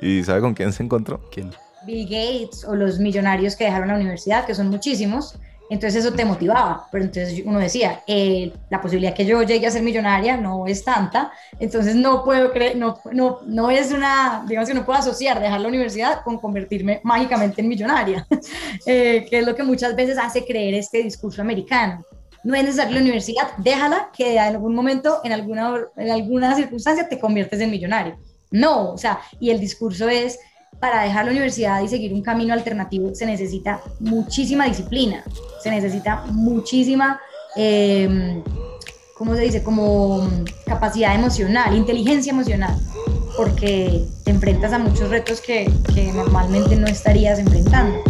¿Y 0.00 0.24
sabe 0.24 0.40
con 0.40 0.54
quién 0.54 0.72
se 0.72 0.82
encontró? 0.82 1.20
¿Quién? 1.30 1.52
Bill 1.86 2.04
Gates 2.08 2.64
o 2.64 2.74
los 2.74 2.98
millonarios 2.98 3.54
que 3.54 3.64
dejaron 3.64 3.88
la 3.88 3.94
universidad, 3.94 4.46
que 4.46 4.54
son 4.54 4.68
muchísimos, 4.68 5.38
entonces 5.70 6.04
eso 6.04 6.14
te 6.14 6.24
motivaba, 6.24 6.86
pero 6.92 7.04
entonces 7.04 7.42
uno 7.44 7.58
decía, 7.58 8.02
eh, 8.06 8.52
la 8.70 8.80
posibilidad 8.80 9.14
que 9.14 9.24
yo 9.24 9.42
llegue 9.42 9.66
a 9.66 9.70
ser 9.70 9.82
millonaria 9.82 10.36
no 10.36 10.66
es 10.66 10.84
tanta, 10.84 11.32
entonces 11.58 11.94
no 11.94 12.22
puedo 12.22 12.52
creer, 12.52 12.76
no, 12.76 12.98
no, 13.12 13.40
no 13.46 13.70
es 13.70 13.92
una, 13.92 14.44
digamos 14.46 14.68
que 14.68 14.74
no 14.74 14.84
puedo 14.84 14.98
asociar 14.98 15.40
dejar 15.40 15.60
la 15.60 15.68
universidad 15.68 16.22
con 16.22 16.38
convertirme 16.38 17.00
mágicamente 17.02 17.62
en 17.62 17.68
millonaria, 17.68 18.26
eh, 18.86 19.26
que 19.28 19.38
es 19.38 19.46
lo 19.46 19.54
que 19.54 19.62
muchas 19.62 19.96
veces 19.96 20.18
hace 20.18 20.44
creer 20.44 20.74
este 20.74 21.02
discurso 21.02 21.40
americano. 21.40 22.04
No 22.44 22.54
es 22.54 22.62
necesario 22.62 22.94
la 22.94 23.00
universidad, 23.00 23.56
déjala 23.56 24.10
que 24.14 24.32
en 24.32 24.40
algún 24.40 24.74
momento, 24.74 25.20
en 25.24 25.32
alguna, 25.32 25.76
en 25.96 26.10
alguna 26.10 26.54
circunstancia 26.54 27.08
te 27.08 27.18
conviertes 27.18 27.58
en 27.60 27.70
millonario. 27.70 28.18
No, 28.50 28.90
o 28.90 28.98
sea, 28.98 29.18
y 29.40 29.50
el 29.50 29.58
discurso 29.58 30.08
es, 30.08 30.38
para 30.84 31.00
dejar 31.00 31.24
la 31.24 31.30
universidad 31.30 31.80
y 31.80 31.88
seguir 31.88 32.12
un 32.12 32.20
camino 32.20 32.52
alternativo 32.52 33.14
se 33.14 33.24
necesita 33.24 33.80
muchísima 34.00 34.66
disciplina, 34.66 35.24
se 35.62 35.70
necesita 35.70 36.26
muchísima, 36.26 37.18
eh, 37.56 38.42
¿cómo 39.16 39.34
se 39.34 39.40
dice? 39.40 39.62
Como 39.62 40.28
capacidad 40.66 41.14
emocional, 41.14 41.74
inteligencia 41.74 42.32
emocional, 42.32 42.78
porque 43.34 44.04
te 44.24 44.30
enfrentas 44.30 44.74
a 44.74 44.78
muchos 44.78 45.08
retos 45.08 45.40
que, 45.40 45.72
que 45.94 46.12
normalmente 46.12 46.76
no 46.76 46.86
estarías 46.86 47.38
enfrentando. 47.38 48.04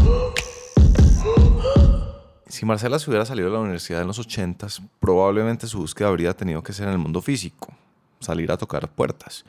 Si 2.49 2.67
Marcela 2.67 2.99
se 2.99 3.09
hubiera 3.09 3.25
salido 3.25 3.51
de 3.51 3.55
la 3.55 3.61
universidad 3.61 4.01
en 4.01 4.09
los 4.09 4.19
80, 4.19 4.67
probablemente 4.99 5.69
su 5.69 5.79
búsqueda 5.79 6.09
habría 6.09 6.35
tenido 6.35 6.61
que 6.61 6.73
ser 6.73 6.89
en 6.89 6.95
el 6.95 6.99
mundo 6.99 7.23
físico, 7.23 7.73
salir 8.19 8.51
a 8.51 8.57
tocar 8.57 8.89
puertas. 8.89 9.45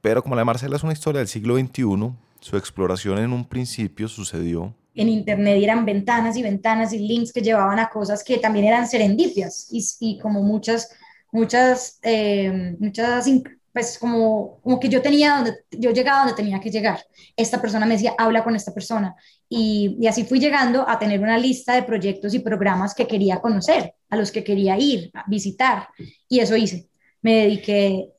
Pero 0.00 0.24
como 0.24 0.34
la 0.34 0.40
de 0.40 0.46
Marcela 0.46 0.74
es 0.74 0.82
una 0.82 0.92
historia 0.92 1.20
del 1.20 1.28
siglo 1.28 1.56
XXI, 1.56 2.12
su 2.44 2.58
exploración 2.58 3.16
en 3.20 3.32
un 3.32 3.46
principio 3.46 4.06
sucedió. 4.06 4.76
En 4.94 5.08
Internet 5.08 5.62
eran 5.62 5.86
ventanas 5.86 6.36
y 6.36 6.42
ventanas 6.42 6.92
y 6.92 6.98
links 6.98 7.32
que 7.32 7.40
llevaban 7.40 7.78
a 7.78 7.88
cosas 7.88 8.22
que 8.22 8.36
también 8.36 8.66
eran 8.66 8.86
serendipias 8.86 9.68
y, 9.70 9.82
y 10.00 10.18
como 10.18 10.42
muchas, 10.42 10.90
muchas, 11.32 11.98
eh, 12.02 12.76
muchas, 12.78 13.26
pues 13.72 13.98
como, 13.98 14.60
como 14.60 14.78
que 14.78 14.90
yo 14.90 15.00
tenía 15.00 15.36
donde, 15.36 15.54
yo 15.70 15.90
llegaba 15.92 16.18
donde 16.18 16.34
tenía 16.34 16.60
que 16.60 16.70
llegar. 16.70 17.00
Esta 17.34 17.62
persona 17.62 17.86
me 17.86 17.94
decía, 17.94 18.12
habla 18.18 18.44
con 18.44 18.54
esta 18.54 18.74
persona. 18.74 19.16
Y, 19.48 19.96
y 19.98 20.06
así 20.06 20.24
fui 20.24 20.38
llegando 20.38 20.86
a 20.86 20.98
tener 20.98 21.20
una 21.20 21.38
lista 21.38 21.74
de 21.74 21.82
proyectos 21.84 22.34
y 22.34 22.40
programas 22.40 22.94
que 22.94 23.06
quería 23.06 23.40
conocer, 23.40 23.94
a 24.10 24.16
los 24.16 24.30
que 24.30 24.44
quería 24.44 24.76
ir, 24.78 25.10
a 25.14 25.24
visitar. 25.26 25.88
Y 26.28 26.40
eso 26.40 26.56
hice. 26.56 26.90
Me 27.22 27.36
dediqué 27.36 28.10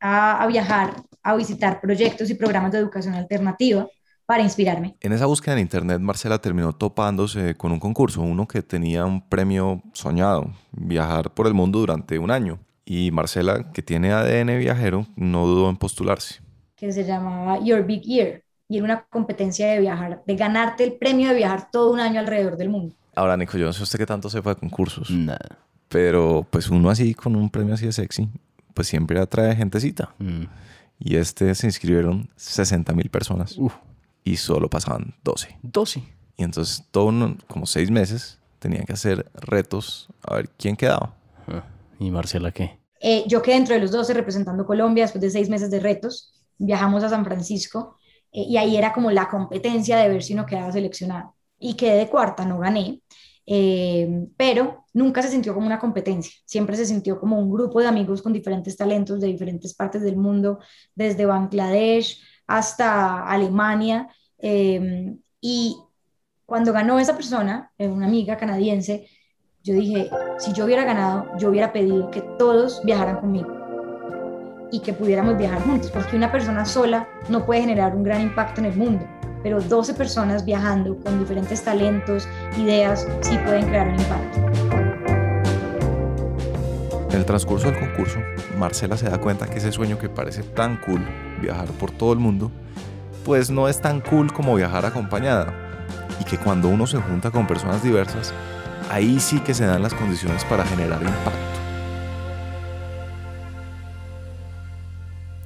a, 0.00 0.42
a 0.42 0.46
viajar 0.46 0.94
a 1.22 1.36
visitar 1.36 1.80
proyectos 1.80 2.30
y 2.30 2.34
programas 2.34 2.72
de 2.72 2.78
educación 2.78 3.14
alternativa 3.14 3.86
para 4.26 4.42
inspirarme. 4.42 4.96
En 5.00 5.12
esa 5.12 5.26
búsqueda 5.26 5.54
en 5.54 5.60
Internet, 5.60 6.00
Marcela 6.00 6.38
terminó 6.38 6.72
topándose 6.72 7.54
con 7.54 7.72
un 7.72 7.80
concurso, 7.80 8.22
uno 8.22 8.46
que 8.46 8.62
tenía 8.62 9.04
un 9.04 9.28
premio 9.28 9.82
soñado, 9.92 10.52
viajar 10.72 11.32
por 11.34 11.46
el 11.46 11.54
mundo 11.54 11.80
durante 11.80 12.18
un 12.18 12.30
año. 12.30 12.58
Y 12.84 13.10
Marcela, 13.10 13.70
que 13.72 13.82
tiene 13.82 14.12
ADN 14.12 14.58
viajero, 14.58 15.06
no 15.16 15.46
dudó 15.46 15.70
en 15.70 15.76
postularse. 15.76 16.40
Que 16.76 16.92
se 16.92 17.04
llamaba 17.04 17.60
Your 17.62 17.84
Big 17.84 18.02
Year 18.02 18.42
y 18.68 18.76
era 18.78 18.84
una 18.84 19.04
competencia 19.04 19.68
de 19.68 19.80
viajar, 19.80 20.22
de 20.26 20.34
ganarte 20.34 20.82
el 20.84 20.94
premio 20.94 21.28
de 21.28 21.34
viajar 21.34 21.70
todo 21.70 21.92
un 21.92 22.00
año 22.00 22.18
alrededor 22.18 22.56
del 22.56 22.70
mundo. 22.70 22.94
Ahora, 23.14 23.36
Nico, 23.36 23.58
yo 23.58 23.66
no 23.66 23.72
sé 23.72 23.82
usted 23.82 23.98
qué 23.98 24.06
tanto 24.06 24.30
sepa 24.30 24.54
de 24.54 24.56
concursos. 24.56 25.10
Nada. 25.10 25.58
Pero 25.88 26.46
pues 26.48 26.70
uno 26.70 26.88
así, 26.88 27.12
con 27.12 27.36
un 27.36 27.50
premio 27.50 27.74
así 27.74 27.84
de 27.84 27.92
sexy, 27.92 28.30
pues 28.72 28.88
siempre 28.88 29.20
atrae 29.20 29.54
gentecita. 29.54 30.14
Mm. 30.18 30.44
Y 30.98 31.16
este 31.16 31.54
se 31.54 31.66
inscribieron 31.66 32.30
60 32.36 32.92
mil 32.94 33.10
personas 33.10 33.56
Uf, 33.58 33.74
y 34.24 34.36
solo 34.36 34.70
pasaban 34.70 35.14
12. 35.24 35.58
12. 35.62 36.02
Y 36.36 36.44
entonces, 36.44 36.84
todo 36.90 37.06
uno- 37.06 37.36
como 37.48 37.66
seis 37.66 37.90
meses, 37.90 38.38
tenían 38.58 38.84
que 38.84 38.92
hacer 38.92 39.30
retos 39.34 40.08
a 40.22 40.36
ver 40.36 40.48
quién 40.50 40.76
quedaba. 40.76 41.14
Ah, 41.48 41.64
¿Y 41.98 42.10
Marcela 42.10 42.52
qué? 42.52 42.78
Eh, 43.00 43.24
yo 43.26 43.42
quedé 43.42 43.56
dentro 43.56 43.74
de 43.74 43.80
los 43.80 43.90
12 43.90 44.14
representando 44.14 44.64
Colombia 44.66 45.04
después 45.04 45.22
de 45.22 45.30
seis 45.30 45.48
meses 45.48 45.70
de 45.70 45.80
retos. 45.80 46.32
Viajamos 46.58 47.02
a 47.02 47.08
San 47.08 47.24
Francisco 47.24 47.96
eh, 48.32 48.42
y 48.48 48.56
ahí 48.56 48.76
era 48.76 48.92
como 48.92 49.10
la 49.10 49.28
competencia 49.28 49.96
de 49.98 50.08
ver 50.08 50.22
si 50.22 50.34
uno 50.34 50.46
quedaba 50.46 50.70
seleccionado. 50.72 51.34
Y 51.58 51.74
quedé 51.74 51.96
de 51.96 52.08
cuarta, 52.08 52.44
no 52.44 52.58
gané, 52.58 53.00
eh, 53.46 54.26
pero 54.36 54.84
nunca 54.92 55.22
se 55.22 55.28
sintió 55.28 55.54
como 55.54 55.66
una 55.66 55.78
competencia. 55.78 56.32
Siempre 56.44 56.76
se 56.76 56.86
sintió 56.86 57.18
como 57.18 57.38
un 57.38 57.50
grupo 57.50 57.80
de 57.80 57.88
amigos 57.88 58.22
con 58.22 58.32
diferentes 58.32 58.76
talentos 58.76 59.20
de 59.20 59.28
diferentes 59.28 59.74
partes 59.74 60.02
del 60.02 60.16
mundo, 60.16 60.58
desde 60.94 61.26
Bangladesh 61.26 62.22
hasta 62.46 63.26
Alemania. 63.26 64.08
eh, 64.38 65.16
y 65.40 65.76
cuando 66.46 66.72
ganó 66.72 66.98
esa 66.98 67.16
persona, 67.16 67.72
eh, 67.78 67.88
una 67.88 68.06
amiga 68.06 68.36
canadiense, 68.36 69.08
yo 69.62 69.74
dije, 69.74 70.10
si 70.38 70.52
yo 70.52 70.66
hubiera 70.66 70.84
ganado, 70.84 71.26
yo 71.38 71.48
hubiera 71.48 71.72
pedido 71.72 72.10
que 72.10 72.20
todos 72.38 72.82
viajaran 72.84 73.20
conmigo 73.20 73.48
y 74.70 74.80
que 74.80 74.92
pudiéramos 74.92 75.38
viajar 75.38 75.62
juntos, 75.62 75.90
porque 75.90 76.16
una 76.16 76.30
persona 76.30 76.64
sola 76.64 77.08
no 77.28 77.46
puede 77.46 77.62
generar 77.62 77.96
un 77.96 78.02
gran 78.02 78.20
impacto 78.20 78.60
en 78.60 78.66
el 78.66 78.76
mundo, 78.76 79.06
pero 79.42 79.60
12 79.60 79.94
personas 79.94 80.44
viajando 80.44 80.96
con 80.96 81.18
diferentes 81.18 81.62
talentos, 81.62 82.28
ideas, 82.56 83.06
sí 83.20 83.36
pueden 83.44 83.66
crear 83.66 83.88
un 83.88 83.94
impacto. 83.94 84.38
En 87.10 87.18
el 87.18 87.26
transcurso 87.26 87.70
del 87.70 87.78
concurso, 87.78 88.18
Marcela 88.58 88.96
se 88.96 89.08
da 89.08 89.18
cuenta 89.18 89.46
que 89.46 89.58
ese 89.58 89.70
sueño 89.70 89.98
que 89.98 90.08
parece 90.08 90.42
tan 90.42 90.78
cool, 90.78 91.04
viajar 91.42 91.68
por 91.72 91.90
todo 91.90 92.12
el 92.12 92.18
mundo, 92.18 92.50
pues 93.24 93.50
no 93.50 93.68
es 93.68 93.80
tan 93.80 94.00
cool 94.00 94.32
como 94.32 94.54
viajar 94.54 94.86
acompañada. 94.86 95.52
Y 96.20 96.24
que 96.24 96.38
cuando 96.38 96.68
uno 96.68 96.86
se 96.86 96.98
junta 96.98 97.30
con 97.30 97.46
personas 97.46 97.82
diversas, 97.82 98.32
ahí 98.90 99.20
sí 99.20 99.40
que 99.40 99.54
se 99.54 99.66
dan 99.66 99.82
las 99.82 99.94
condiciones 99.94 100.44
para 100.44 100.64
generar 100.64 101.02
impacto. 101.02 101.61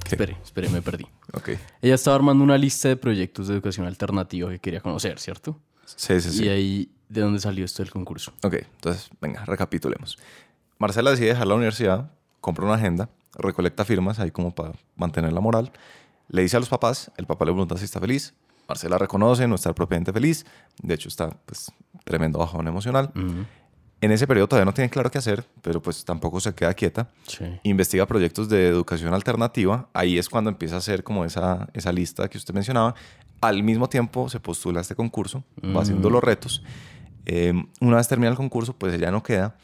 ¿Qué? 0.07 0.15
Espere, 0.15 0.37
espere, 0.43 0.69
me 0.69 0.81
perdí. 0.81 1.05
Ok. 1.33 1.49
Ella 1.81 1.95
estaba 1.95 2.15
armando 2.15 2.43
una 2.43 2.57
lista 2.57 2.87
de 2.87 2.95
proyectos 2.97 3.47
de 3.47 3.55
educación 3.55 3.87
alternativa 3.87 4.49
que 4.49 4.59
quería 4.59 4.81
conocer, 4.81 5.19
¿cierto? 5.19 5.59
Sí, 5.85 6.19
sí, 6.21 6.31
sí. 6.31 6.45
Y 6.45 6.49
ahí, 6.49 6.91
¿de 7.09 7.21
dónde 7.21 7.39
salió 7.39 7.65
esto 7.65 7.83
del 7.83 7.91
concurso? 7.91 8.33
Ok, 8.43 8.55
entonces, 8.55 9.09
venga, 9.21 9.45
recapitulemos. 9.45 10.17
Marcela 10.79 11.11
decide 11.11 11.29
dejar 11.29 11.47
la 11.47 11.55
universidad, 11.55 12.11
compra 12.41 12.65
una 12.65 12.75
agenda, 12.75 13.09
recolecta 13.33 13.85
firmas 13.85 14.19
ahí 14.19 14.31
como 14.31 14.53
para 14.53 14.73
mantener 14.95 15.33
la 15.33 15.41
moral, 15.41 15.71
le 16.29 16.41
dice 16.41 16.57
a 16.57 16.59
los 16.59 16.69
papás, 16.69 17.11
el 17.17 17.25
papá 17.25 17.45
le 17.45 17.51
pregunta 17.51 17.77
si 17.77 17.85
está 17.85 17.99
feliz, 17.99 18.33
Marcela 18.67 18.97
reconoce 18.97 19.47
no 19.47 19.55
estar 19.55 19.73
propiamente 19.73 20.11
feliz, 20.11 20.45
de 20.81 20.93
hecho 20.93 21.07
está 21.07 21.29
pues 21.45 21.71
tremendo 22.03 22.39
bajón 22.39 22.67
emocional. 22.67 23.11
Ujú. 23.15 23.45
En 23.99 24.11
ese 24.11 24.27
periodo 24.27 24.47
todavía 24.47 24.65
no 24.65 24.73
tiene 24.73 24.89
claro 24.91 25.09
qué 25.09 25.17
hacer, 25.17 25.43
pero 25.63 25.81
pues 25.81 26.05
tampoco 26.05 26.39
se 26.39 26.53
queda 26.53 26.73
quieta. 26.75 27.09
Sí. 27.25 27.45
Investiga 27.63 28.05
proyectos 28.05 28.47
de 28.47 28.67
educación 28.67 29.13
alternativa, 29.13 29.89
ahí 29.93 30.17
es 30.19 30.29
cuando 30.29 30.49
empieza 30.51 30.75
a 30.75 30.77
hacer 30.79 31.03
como 31.03 31.25
esa, 31.25 31.67
esa 31.73 31.91
lista 31.91 32.27
que 32.29 32.37
usted 32.37 32.53
mencionaba. 32.53 32.93
Al 33.41 33.63
mismo 33.63 33.89
tiempo 33.89 34.29
se 34.29 34.39
postula 34.39 34.79
a 34.79 34.81
este 34.81 34.95
concurso, 34.95 35.43
va 35.75 35.81
haciendo 35.81 36.09
Mm. 36.09 36.13
los 36.13 36.23
retos. 36.23 36.63
Eh, 37.25 37.53
una 37.81 37.97
vez 37.97 38.07
termina 38.07 38.29
el 38.29 38.37
concurso, 38.37 38.73
pues 38.73 38.93
ella 38.93 39.09
no 39.11 39.23
queda, 39.23 39.55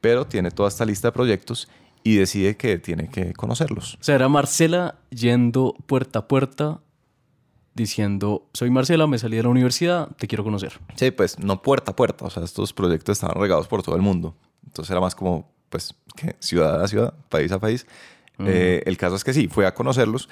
pero 0.00 0.24
tiene 0.26 0.50
toda 0.52 0.68
esta 0.68 0.84
lista 0.84 1.08
de 1.08 1.12
proyectos 1.12 1.68
y 2.02 2.16
decide 2.16 2.56
que 2.56 2.78
tiene 2.78 3.08
que 3.08 3.32
conocerlos. 3.34 3.94
O 4.00 4.04
sea, 4.04 4.14
era 4.14 4.28
Marcela 4.28 4.94
yendo 5.10 5.74
puerta 5.86 6.20
a 6.20 6.28
puerta 6.28 6.80
diciendo, 7.80 8.46
soy 8.52 8.70
Marcela, 8.70 9.06
me 9.06 9.18
salí 9.18 9.36
de 9.36 9.42
la 9.42 9.48
universidad, 9.48 10.08
te 10.16 10.26
quiero 10.26 10.44
conocer. 10.44 10.78
Sí, 10.96 11.10
pues 11.10 11.38
no 11.38 11.62
puerta 11.62 11.92
a 11.92 11.96
puerta, 11.96 12.26
o 12.26 12.30
sea, 12.30 12.44
estos 12.44 12.72
proyectos 12.72 13.14
estaban 13.14 13.40
regados 13.40 13.66
por 13.66 13.82
todo 13.82 13.96
el 13.96 14.02
mundo. 14.02 14.34
Entonces 14.66 14.90
era 14.90 15.00
más 15.00 15.14
como, 15.14 15.50
pues, 15.68 15.94
que 16.16 16.36
ciudad 16.38 16.82
a 16.82 16.88
ciudad, 16.88 17.14
país 17.28 17.50
a 17.52 17.58
país. 17.58 17.86
Eh, 18.38 18.82
el 18.86 18.96
caso 18.96 19.16
es 19.16 19.24
que 19.24 19.34
sí, 19.34 19.48
fue 19.48 19.66
a 19.66 19.74
conocerlos, 19.74 20.28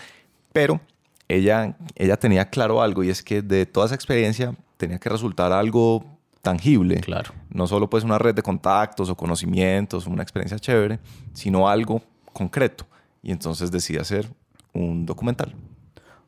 pero 0.52 0.80
ella, 1.28 1.76
ella 1.94 2.16
tenía 2.16 2.48
claro 2.48 2.80
algo 2.80 3.04
y 3.04 3.10
es 3.10 3.22
que 3.22 3.42
de 3.42 3.66
toda 3.66 3.86
esa 3.86 3.94
experiencia 3.94 4.54
tenía 4.78 4.98
que 4.98 5.08
resultar 5.10 5.52
algo 5.52 6.04
tangible. 6.40 7.00
Claro. 7.00 7.34
No 7.50 7.66
solo 7.66 7.90
pues 7.90 8.04
una 8.04 8.18
red 8.18 8.34
de 8.34 8.42
contactos 8.42 9.10
o 9.10 9.16
conocimientos, 9.16 10.06
una 10.06 10.22
experiencia 10.22 10.58
chévere, 10.58 11.00
sino 11.34 11.68
algo 11.68 12.02
concreto. 12.32 12.86
Y 13.22 13.32
entonces 13.32 13.70
decide 13.70 14.00
hacer 14.00 14.28
un 14.72 15.04
documental. 15.04 15.54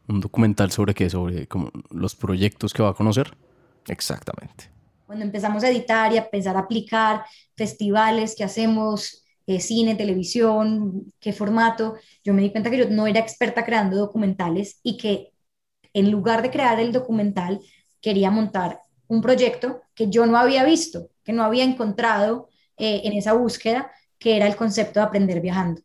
Un 0.08 0.20
documental 0.20 0.70
sobre 0.70 0.94
qué, 0.94 1.08
sobre 1.08 1.46
como 1.46 1.70
los 1.90 2.14
proyectos 2.14 2.72
que 2.72 2.82
va 2.82 2.90
a 2.90 2.94
conocer. 2.94 3.36
Exactamente. 3.86 4.70
Cuando 5.06 5.24
empezamos 5.24 5.64
a 5.64 5.70
editar 5.70 6.12
y 6.12 6.18
a 6.18 6.28
pensar 6.28 6.56
a 6.56 6.60
aplicar 6.60 7.24
festivales 7.56 8.34
que 8.36 8.44
hacemos, 8.44 9.24
eh, 9.46 9.60
cine, 9.60 9.94
televisión, 9.96 11.12
qué 11.18 11.32
formato, 11.32 11.96
yo 12.22 12.32
me 12.32 12.42
di 12.42 12.50
cuenta 12.50 12.70
que 12.70 12.78
yo 12.78 12.90
no 12.90 13.06
era 13.06 13.20
experta 13.20 13.64
creando 13.64 13.96
documentales 13.96 14.78
y 14.82 14.96
que 14.96 15.32
en 15.92 16.10
lugar 16.10 16.42
de 16.42 16.50
crear 16.50 16.78
el 16.80 16.92
documental, 16.92 17.60
quería 18.00 18.30
montar 18.30 18.80
un 19.08 19.20
proyecto 19.20 19.82
que 19.94 20.08
yo 20.08 20.26
no 20.26 20.38
había 20.38 20.64
visto, 20.64 21.10
que 21.24 21.32
no 21.32 21.42
había 21.42 21.64
encontrado 21.64 22.48
eh, 22.76 23.02
en 23.04 23.12
esa 23.14 23.32
búsqueda, 23.32 23.90
que 24.18 24.36
era 24.36 24.46
el 24.46 24.56
concepto 24.56 25.00
de 25.00 25.06
aprender 25.06 25.40
viajando. 25.40 25.82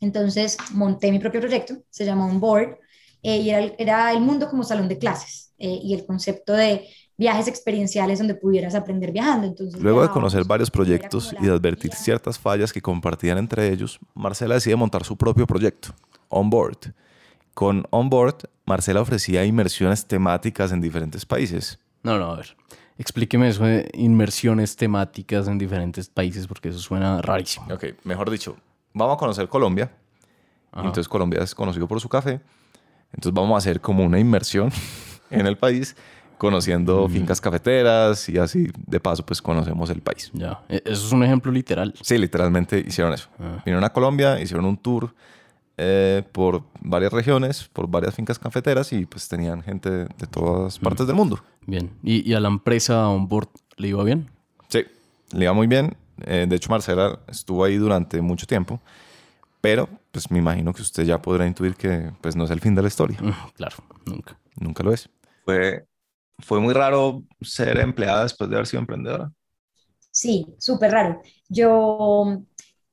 Entonces 0.00 0.56
monté 0.72 1.10
mi 1.10 1.18
propio 1.18 1.40
proyecto, 1.40 1.78
se 1.90 2.04
llama 2.04 2.26
On 2.26 2.40
Board, 2.40 2.78
eh, 3.24 3.38
y 3.38 3.50
era 3.50 3.58
el, 3.58 3.74
era 3.78 4.12
el 4.12 4.20
mundo 4.20 4.48
como 4.48 4.62
salón 4.62 4.88
de 4.88 4.98
clases. 4.98 5.52
eh, 5.58 5.78
y 5.82 5.94
el 5.94 6.04
concepto 6.04 6.52
de 6.52 6.88
viajes 7.16 7.46
experienciales 7.48 8.18
donde 8.18 8.34
pudieras 8.34 8.74
aprender 8.74 9.12
viajando. 9.12 9.46
Entonces, 9.46 9.80
Luego 9.80 10.02
de 10.02 10.08
conocer 10.10 10.44
varios 10.44 10.70
proyectos 10.70 11.32
y 11.40 11.44
de 11.46 11.52
advertir 11.52 11.90
guía. 11.92 11.98
ciertas 12.00 12.38
fallas 12.38 12.72
que 12.72 12.80
compartían 12.82 13.38
entre 13.38 13.72
ellos, 13.72 13.98
Marcela 14.14 14.54
decide 14.56 14.74
montar 14.76 15.04
su 15.04 15.16
propio 15.16 15.46
proyecto, 15.46 15.94
Onboard. 16.28 16.92
Con 17.54 17.86
Onboard, 17.90 18.48
Marcela 18.66 19.00
ofrecía 19.00 19.44
inmersiones 19.44 20.06
temáticas 20.06 20.72
en 20.72 20.80
diferentes 20.80 21.24
países. 21.24 21.78
No, 22.02 22.18
no, 22.18 22.32
a 22.32 22.36
ver. 22.36 22.56
Explíqueme 22.98 23.48
eso 23.48 23.64
de 23.64 23.88
inmersiones 23.94 24.74
temáticas 24.76 25.46
en 25.48 25.56
diferentes 25.58 26.08
países 26.08 26.46
porque 26.48 26.68
eso 26.70 26.78
suena 26.80 27.22
rarísimo. 27.22 27.66
Ok, 27.72 27.84
mejor 28.04 28.28
dicho, 28.30 28.56
vamos 28.92 29.14
a 29.14 29.18
conocer 29.18 29.48
Colombia. 29.48 29.90
Ajá. 30.72 30.86
Entonces 30.88 31.08
Colombia 31.08 31.42
es 31.42 31.54
conocido 31.54 31.86
por 31.86 32.00
su 32.00 32.08
café. 32.08 32.40
Entonces 33.14 33.32
vamos 33.32 33.54
a 33.54 33.58
hacer 33.58 33.80
como 33.80 34.04
una 34.04 34.18
inmersión 34.18 34.70
en 35.30 35.46
el 35.46 35.56
país, 35.56 35.96
conociendo 36.38 37.08
fincas 37.08 37.40
cafeteras 37.40 38.28
y 38.28 38.38
así 38.38 38.68
de 38.86 39.00
paso 39.00 39.24
pues 39.24 39.40
conocemos 39.40 39.88
el 39.90 40.00
país. 40.02 40.30
Ya, 40.34 40.62
e- 40.68 40.82
eso 40.84 41.06
es 41.06 41.12
un 41.12 41.22
ejemplo 41.24 41.50
literal. 41.52 41.94
Sí, 42.02 42.18
literalmente 42.18 42.78
hicieron 42.86 43.12
eso. 43.14 43.28
Ah. 43.38 43.62
Vinieron 43.64 43.84
a 43.84 43.90
Colombia, 43.90 44.40
hicieron 44.40 44.64
un 44.66 44.76
tour 44.76 45.14
eh, 45.76 46.22
por 46.32 46.62
varias 46.80 47.12
regiones, 47.12 47.68
por 47.72 47.88
varias 47.88 48.14
fincas 48.14 48.38
cafeteras 48.38 48.92
y 48.92 49.06
pues 49.06 49.28
tenían 49.28 49.62
gente 49.62 49.90
de 49.90 50.26
todas 50.30 50.78
partes 50.78 51.06
del 51.06 51.16
mundo. 51.16 51.40
Bien. 51.66 51.90
¿Y, 52.02 52.28
y 52.28 52.34
a 52.34 52.40
la 52.40 52.48
empresa 52.48 53.08
Onboard 53.08 53.48
le 53.76 53.88
iba 53.88 54.04
bien? 54.04 54.30
Sí, 54.68 54.84
le 55.32 55.44
iba 55.44 55.52
muy 55.52 55.66
bien. 55.66 55.96
Eh, 56.26 56.46
de 56.48 56.56
hecho, 56.56 56.70
Marcela 56.70 57.18
estuvo 57.28 57.64
ahí 57.64 57.76
durante 57.76 58.20
mucho 58.20 58.46
tiempo, 58.46 58.80
pero 59.64 59.88
pues 60.12 60.30
me 60.30 60.40
imagino 60.40 60.74
que 60.74 60.82
usted 60.82 61.04
ya 61.04 61.22
podrá 61.22 61.46
intuir 61.46 61.74
que 61.74 62.12
pues 62.20 62.36
no 62.36 62.44
es 62.44 62.50
el 62.50 62.60
fin 62.60 62.74
de 62.74 62.82
la 62.82 62.88
historia. 62.88 63.18
Mm, 63.18 63.32
Claro, 63.54 63.76
nunca. 64.04 64.38
Nunca 64.56 64.82
lo 64.82 64.92
es. 64.92 65.08
Fue, 65.42 65.86
fue 66.40 66.60
muy 66.60 66.74
raro 66.74 67.22
ser 67.40 67.78
empleada 67.80 68.24
después 68.24 68.50
de 68.50 68.56
haber 68.56 68.66
sido 68.66 68.80
emprendedora. 68.80 69.32
Sí, 70.10 70.44
súper 70.58 70.92
raro. 70.92 71.22
Yo 71.48 72.42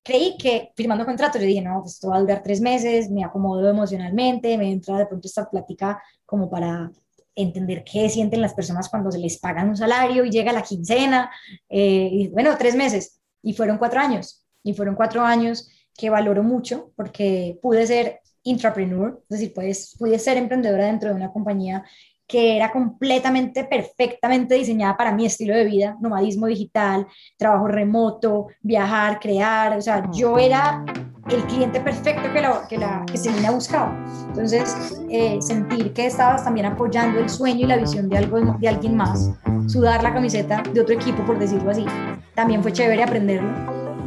creí 0.02 0.38
que 0.38 0.72
firmando 0.74 1.06
contrato, 1.06 1.40
yo 1.40 1.46
dije, 1.46 1.62
no, 1.62 1.82
pues 1.82 1.96
esto 1.96 2.08
va 2.08 2.16
a 2.16 2.20
durar 2.22 2.42
tres 2.42 2.62
meses, 2.62 3.10
me 3.12 3.26
acomodo 3.26 3.70
emocionalmente, 3.70 4.58
me 4.58 4.72
entra 4.72 4.98
de 4.98 5.08
pronto 5.08 5.28
esta 5.28 5.50
plática 5.50 6.02
como 6.26 6.50
para 6.50 6.90
entender 7.36 7.84
qué 7.84 8.08
sienten 8.08 8.40
las 8.42 8.54
personas 8.54 8.88
cuando 8.88 9.12
se 9.12 9.20
les 9.20 9.40
pagan 9.40 9.68
un 9.68 9.76
salario 9.76 10.24
y 10.24 10.30
llega 10.32 10.54
la 10.54 10.64
quincena. 10.64 11.30
eh, 11.68 12.08
y 12.14 12.28
bueno, 12.30 12.56
tres 12.58 12.76
meses. 12.78 13.20
Y 13.44 13.56
fueron 13.56 13.78
cuatro 13.78 14.00
años. 14.00 14.46
Y 14.64 14.74
fueron 14.74 14.96
cuatro 14.96 15.22
años 15.22 15.68
que 15.98 16.10
valoro 16.10 16.44
mucho 16.44 16.92
porque 16.96 17.60
pude 17.62 17.86
ser 17.88 18.22
intrapreneur, 18.44 19.22
es 19.30 19.40
decir, 19.40 19.54
pude 19.54 20.20
ser 20.20 20.38
emprendedora 20.38 20.86
dentro 20.86 21.10
de 21.10 21.16
una 21.16 21.32
compañía 21.32 21.84
que 22.32 22.56
era 22.56 22.72
completamente, 22.72 23.66
perfectamente 23.66 24.56
diseñada 24.56 24.96
para 24.96 25.12
mi 25.12 25.26
estilo 25.26 25.54
de 25.54 25.66
vida, 25.66 25.98
nomadismo 26.00 26.48
digital, 26.48 27.06
trabajo 27.38 27.68
remoto, 27.68 28.48
viajar, 28.62 29.20
crear, 29.20 29.78
o 29.78 29.82
sea, 29.82 30.10
yo 30.14 30.38
era 30.40 30.86
el 31.30 31.44
cliente 31.44 31.82
perfecto 31.82 32.32
que, 32.32 32.42
la, 32.42 32.66
que, 32.70 32.78
la, 32.78 33.06
que 33.06 33.18
Selena 33.18 33.52
buscaba. 33.52 33.94
Entonces, 34.30 34.98
eh, 35.10 35.40
sentir 35.42 35.92
que 35.92 36.06
estabas 36.06 36.46
también 36.46 36.68
apoyando 36.68 37.20
el 37.20 37.30
sueño 37.30 37.66
y 37.66 37.68
la 37.68 37.76
visión 37.76 38.08
de, 38.08 38.20
algo, 38.20 38.40
de 38.40 38.70
alguien 38.70 38.96
más, 38.96 39.30
sudar 39.68 40.02
la 40.02 40.14
camiseta 40.14 40.64
de 40.74 40.80
otro 40.80 40.96
equipo, 40.96 41.26
por 41.26 41.38
decirlo 41.38 41.72
así, 41.72 41.86
también 42.34 42.62
fue 42.62 42.72
chévere 42.72 43.04
aprenderlo, 43.04 43.52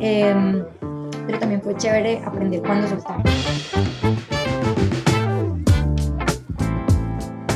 eh, 0.01 0.65
pero 1.27 1.39
también 1.39 1.63
fue 1.63 1.77
chévere 1.77 2.23
aprender 2.25 2.63
cuándo 2.63 2.89
soltar. 2.89 3.23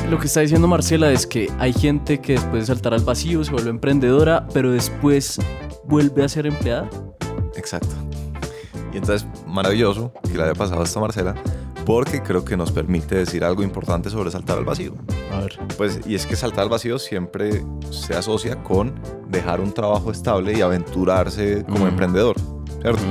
Lo 0.09 0.17
que 0.17 0.25
está 0.25 0.39
diciendo 0.39 0.67
Marcela 0.67 1.11
es 1.11 1.27
que 1.27 1.51
hay 1.59 1.71
gente 1.71 2.19
que 2.19 2.33
después 2.33 2.63
de 2.63 2.65
saltar 2.65 2.95
al 2.95 3.03
vacío 3.03 3.43
se 3.43 3.51
vuelve 3.51 3.69
emprendedora, 3.69 4.47
pero 4.51 4.71
después 4.71 5.39
vuelve 5.83 6.23
a 6.23 6.29
ser 6.29 6.47
empleada. 6.47 6.89
Exacto. 7.55 7.95
Y 8.91 8.97
entonces, 8.97 9.27
maravilloso 9.45 10.11
que 10.23 10.35
le 10.35 10.43
haya 10.45 10.55
pasado 10.55 10.81
esto 10.81 10.97
a 10.97 11.03
Marcela, 11.03 11.35
porque 11.85 12.23
creo 12.23 12.43
que 12.43 12.57
nos 12.57 12.71
permite 12.71 13.17
decir 13.17 13.43
algo 13.43 13.61
importante 13.61 14.09
sobre 14.09 14.31
saltar 14.31 14.57
al 14.57 14.65
vacío. 14.65 14.95
A 15.31 15.41
ver. 15.41 15.59
Pues, 15.77 15.99
y 16.07 16.15
es 16.15 16.25
que 16.25 16.35
saltar 16.35 16.63
al 16.63 16.69
vacío 16.69 16.97
siempre 16.97 17.63
se 17.91 18.15
asocia 18.15 18.63
con 18.63 18.95
dejar 19.27 19.61
un 19.61 19.71
trabajo 19.71 20.11
estable 20.11 20.57
y 20.57 20.61
aventurarse 20.61 21.63
como 21.69 21.87
emprendedor, 21.87 22.35
¿cierto? 22.81 23.03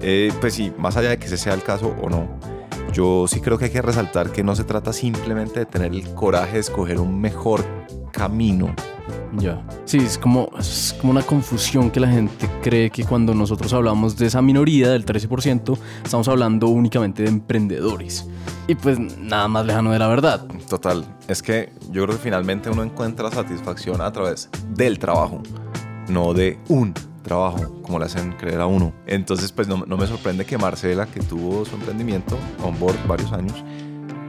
Eh, 0.00 0.32
pues 0.40 0.54
sí, 0.54 0.72
más 0.78 0.96
allá 0.96 1.10
de 1.10 1.18
que 1.18 1.26
ese 1.26 1.36
sea 1.36 1.54
el 1.54 1.62
caso 1.62 1.94
o 2.00 2.08
no, 2.08 2.28
yo 2.92 3.26
sí 3.28 3.40
creo 3.40 3.58
que 3.58 3.66
hay 3.66 3.70
que 3.70 3.82
resaltar 3.82 4.32
que 4.32 4.42
no 4.42 4.56
se 4.56 4.64
trata 4.64 4.92
simplemente 4.92 5.60
de 5.60 5.66
tener 5.66 5.92
el 5.92 6.14
coraje 6.14 6.54
de 6.54 6.60
escoger 6.60 6.98
un 6.98 7.20
mejor 7.20 7.64
camino. 8.12 8.74
Ya. 9.38 9.64
Sí, 9.84 9.98
es 9.98 10.18
como, 10.18 10.50
es 10.58 10.96
como 11.00 11.12
una 11.12 11.22
confusión 11.22 11.90
que 11.90 12.00
la 12.00 12.08
gente 12.08 12.48
cree 12.62 12.90
que 12.90 13.04
cuando 13.04 13.34
nosotros 13.34 13.72
hablamos 13.72 14.16
de 14.16 14.26
esa 14.26 14.42
minoría 14.42 14.90
del 14.90 15.04
13%, 15.06 15.78
estamos 16.04 16.28
hablando 16.28 16.68
únicamente 16.68 17.22
de 17.22 17.28
emprendedores. 17.28 18.26
Y 18.66 18.74
pues 18.74 18.98
nada 18.98 19.46
más 19.48 19.66
lejano 19.66 19.92
de 19.92 19.98
la 19.98 20.08
verdad. 20.08 20.46
Total, 20.68 21.04
es 21.28 21.42
que 21.42 21.72
yo 21.90 22.04
creo 22.04 22.16
que 22.16 22.22
finalmente 22.22 22.70
uno 22.70 22.82
encuentra 22.82 23.30
satisfacción 23.30 24.00
a 24.00 24.12
través 24.12 24.48
del 24.70 24.98
trabajo, 24.98 25.42
no 26.08 26.34
de 26.34 26.58
un 26.68 26.92
trabajo, 27.22 27.80
como 27.82 27.98
le 27.98 28.06
hacen 28.06 28.32
creer 28.32 28.60
a 28.60 28.66
uno. 28.66 28.92
Entonces, 29.06 29.52
pues 29.52 29.68
no, 29.68 29.84
no 29.86 29.96
me 29.96 30.06
sorprende 30.06 30.44
que 30.44 30.58
Marcela, 30.58 31.06
que 31.06 31.20
tuvo 31.20 31.64
su 31.64 31.76
emprendimiento 31.76 32.36
on 32.62 32.78
board 32.78 32.96
varios 33.06 33.32
años, 33.32 33.64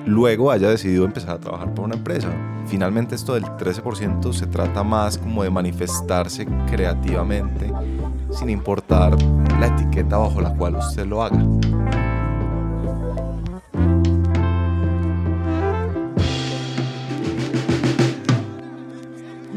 luego 0.05 0.51
haya 0.51 0.69
decidido 0.69 1.05
empezar 1.05 1.31
a 1.31 1.39
trabajar 1.39 1.73
por 1.73 1.85
una 1.85 1.95
empresa. 1.95 2.29
Finalmente 2.67 3.15
esto 3.15 3.33
del 3.33 3.43
13% 3.43 4.33
se 4.33 4.47
trata 4.47 4.83
más 4.83 5.17
como 5.17 5.43
de 5.43 5.49
manifestarse 5.49 6.45
creativamente, 6.69 7.71
sin 8.31 8.49
importar 8.49 9.15
la 9.59 9.67
etiqueta 9.67 10.17
bajo 10.17 10.41
la 10.41 10.55
cual 10.55 10.75
usted 10.75 11.05
lo 11.05 11.23
haga. 11.23 11.43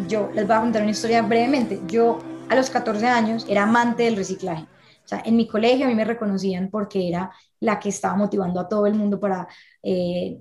Yo 0.09 0.31
les 0.35 0.47
voy 0.47 0.57
a 0.57 0.61
contar 0.61 0.83
una 0.83 0.91
historia 0.91 1.23
brevemente. 1.23 1.81
Yo 1.89 2.19
a 2.49 2.55
los 2.57 2.71
14 2.71 3.07
años 3.07 3.45
era 3.49 3.65
amante 3.65 4.05
del 4.05 4.17
reciclaje. 4.17 4.65
O 4.65 5.07
sea, 5.09 5.23
en 5.25 5.37
mi 5.37 5.47
colegio 5.47 5.85
a 5.87 5.89
mí 5.89 5.95
me 5.95 6.05
reconocían 6.05 6.71
porque 6.71 7.09
era 7.09 7.31
la 7.61 7.79
que 7.79 7.91
estaba 7.91 8.17
motivando 8.17 8.61
a 8.61 8.69
todo 8.69 8.87
el 8.87 8.95
mundo 8.95 9.21
para, 9.21 9.47
eh, 9.83 10.39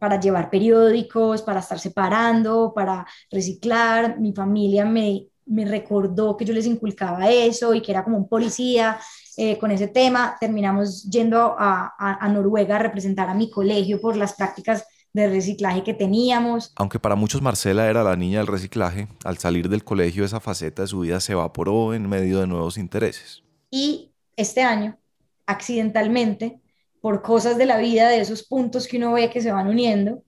para 0.00 0.18
llevar 0.20 0.48
periódicos, 0.50 1.42
para 1.42 1.60
estar 1.60 1.78
separando, 1.78 2.72
para 2.74 3.06
reciclar. 3.30 4.18
Mi 4.18 4.32
familia 4.32 4.84
me, 4.86 5.28
me 5.46 5.64
recordó 5.66 6.36
que 6.36 6.44
yo 6.46 6.54
les 6.54 6.66
inculcaba 6.66 7.28
eso 7.30 7.74
y 7.74 7.82
que 7.82 7.92
era 7.92 8.04
como 8.04 8.16
un 8.16 8.28
policía 8.28 8.98
eh, 9.36 9.58
con 9.58 9.70
ese 9.70 9.88
tema. 9.88 10.36
Terminamos 10.40 11.04
yendo 11.10 11.54
a, 11.58 11.94
a- 11.98 12.24
a 12.24 12.28
Noruega 12.28 12.76
a 12.76 12.78
representar 12.80 13.28
a 13.28 13.34
mi 13.34 13.50
colegio 13.50 14.00
por 14.00 14.16
las 14.16 14.34
prácticas 14.34 14.84
de 15.16 15.28
reciclaje 15.28 15.82
que 15.82 15.94
teníamos. 15.94 16.72
Aunque 16.76 16.98
para 16.98 17.16
muchos 17.16 17.40
Marcela 17.40 17.88
era 17.88 18.04
la 18.04 18.16
niña 18.16 18.38
del 18.38 18.46
reciclaje, 18.46 19.08
al 19.24 19.38
salir 19.38 19.68
del 19.70 19.82
colegio 19.82 20.24
esa 20.24 20.40
faceta 20.40 20.82
de 20.82 20.88
su 20.88 21.00
vida 21.00 21.20
se 21.20 21.32
evaporó 21.32 21.94
en 21.94 22.06
medio 22.06 22.40
de 22.40 22.46
nuevos 22.46 22.76
intereses. 22.76 23.42
Y 23.70 24.12
este 24.36 24.62
año, 24.62 24.98
accidentalmente, 25.46 26.60
por 27.00 27.22
cosas 27.22 27.56
de 27.56 27.64
la 27.64 27.78
vida, 27.78 28.10
de 28.10 28.20
esos 28.20 28.42
puntos 28.42 28.86
que 28.86 28.98
uno 28.98 29.14
ve 29.14 29.30
que 29.30 29.40
se 29.40 29.50
van 29.50 29.68
uniendo, 29.68 30.22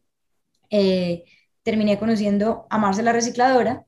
eh, 0.71 1.25
terminé 1.63 1.99
conociendo 1.99 2.67
a 2.71 2.79
Marce 2.79 3.03
la 3.03 3.13
Recicladora, 3.13 3.85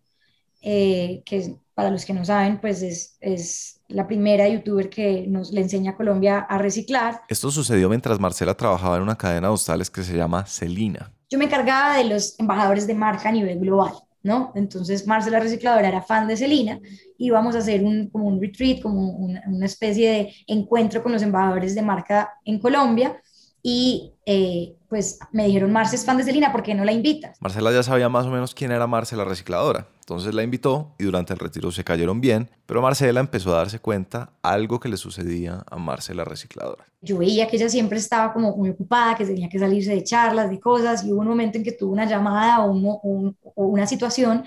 eh, 0.61 1.23
que 1.25 1.55
para 1.81 1.91
los 1.91 2.05
que 2.05 2.13
no 2.13 2.27
saben, 2.27 2.61
pues 2.61 2.83
es, 2.83 3.17
es 3.23 3.81
la 3.89 4.07
primera 4.07 4.47
youtuber 4.47 4.91
que 4.91 5.25
nos 5.27 5.51
le 5.51 5.63
enseña 5.63 5.93
a 5.93 5.97
Colombia 5.97 6.41
a 6.41 6.59
reciclar. 6.59 7.23
Esto 7.27 7.51
sucedió 7.51 7.89
mientras 7.89 8.21
Marcela 8.21 8.55
trabajaba 8.55 8.99
en 8.99 9.03
una 9.03 9.17
cadena 9.17 9.49
de 9.49 9.55
hostales 9.55 9.89
que 9.89 10.03
se 10.03 10.15
llama 10.15 10.45
Celina. 10.45 11.11
Yo 11.31 11.39
me 11.39 11.47
encargaba 11.47 11.97
de 11.97 12.05
los 12.05 12.39
embajadores 12.39 12.87
de 12.87 12.93
marca 12.93 13.31
a 13.31 13.33
nivel 13.33 13.61
global, 13.61 13.95
¿no? 14.23 14.53
Entonces, 14.55 15.07
Marce 15.07 15.31
la 15.31 15.41
Recicladora 15.41 15.89
era 15.89 16.03
fan 16.03 16.29
de 16.29 16.37
Celina, 16.37 16.79
íbamos 17.17 17.55
a 17.55 17.61
hacer 17.61 17.83
un, 17.83 18.11
como 18.11 18.27
un 18.27 18.39
retreat, 18.39 18.83
como 18.83 19.09
una 19.09 19.65
especie 19.65 20.11
de 20.11 20.35
encuentro 20.49 21.03
con 21.03 21.13
los 21.13 21.23
embajadores 21.23 21.75
de 21.75 21.81
marca 21.81 22.35
en 22.45 22.59
Colombia, 22.59 23.19
y 23.63 24.13
eh, 24.33 24.77
pues 24.89 25.19
me 25.33 25.45
dijeron, 25.47 25.73
Marce 25.73 25.97
es 25.97 26.05
fan 26.05 26.17
de 26.17 26.23
Celina, 26.23 26.53
¿por 26.53 26.63
qué 26.63 26.73
no 26.73 26.85
la 26.85 26.93
invitas? 26.93 27.37
Marcela 27.41 27.73
ya 27.73 27.83
sabía 27.83 28.09
más 28.09 28.27
o 28.27 28.31
menos 28.31 28.55
quién 28.55 28.71
era 28.71 28.87
Marce 28.87 29.17
la 29.17 29.25
recicladora, 29.25 29.89
entonces 30.01 30.33
la 30.35 30.45
invitó 30.45 30.95
y 31.01 31.05
durante 31.05 31.33
el 31.33 31.41
retiro 31.41 31.73
se 31.73 31.83
cayeron 31.83 32.21
bien, 32.21 32.49
pero 32.67 32.81
Marcela 32.81 33.19
empezó 33.19 33.53
a 33.55 33.59
darse 33.59 33.81
cuenta 33.81 34.31
algo 34.43 34.79
que 34.79 34.89
le 34.89 34.97
sucedía 34.97 35.65
a 35.69 35.77
Marce 35.79 36.15
la 36.15 36.25
recicladora. 36.25 36.85
Yo 37.01 37.19
veía 37.19 37.49
que 37.49 37.57
ella 37.57 37.69
siempre 37.69 37.99
estaba 37.99 38.33
como 38.33 38.57
muy 38.57 38.71
ocupada, 38.71 39.17
que 39.17 39.25
tenía 39.27 39.49
que 39.49 39.59
salirse 39.59 39.91
de 39.93 40.05
charlas, 40.05 40.49
de 40.49 40.61
cosas, 40.61 41.05
y 41.05 41.11
hubo 41.13 41.23
un 41.23 41.29
momento 41.29 41.59
en 41.59 41.65
que 41.65 41.73
tuvo 41.73 41.93
una 41.93 42.05
llamada 42.07 42.61
o, 42.65 42.71
o 42.71 43.09
un- 43.09 43.37
o 43.43 43.65
una 43.67 43.87
situación 43.89 44.45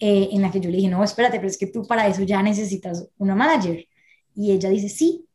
eh, 0.00 0.30
en 0.32 0.42
la 0.42 0.50
que 0.50 0.58
yo 0.58 0.68
le 0.68 0.78
dije, 0.78 0.88
no, 0.88 1.04
espérate, 1.04 1.36
pero 1.36 1.48
es 1.48 1.56
que 1.58 1.68
tú 1.68 1.86
para 1.86 2.08
eso 2.08 2.22
ya 2.24 2.42
necesitas 2.42 3.06
una 3.18 3.36
manager. 3.36 3.86
Y 4.34 4.50
ella 4.50 4.68
dice, 4.68 4.88
sí, 4.88 5.26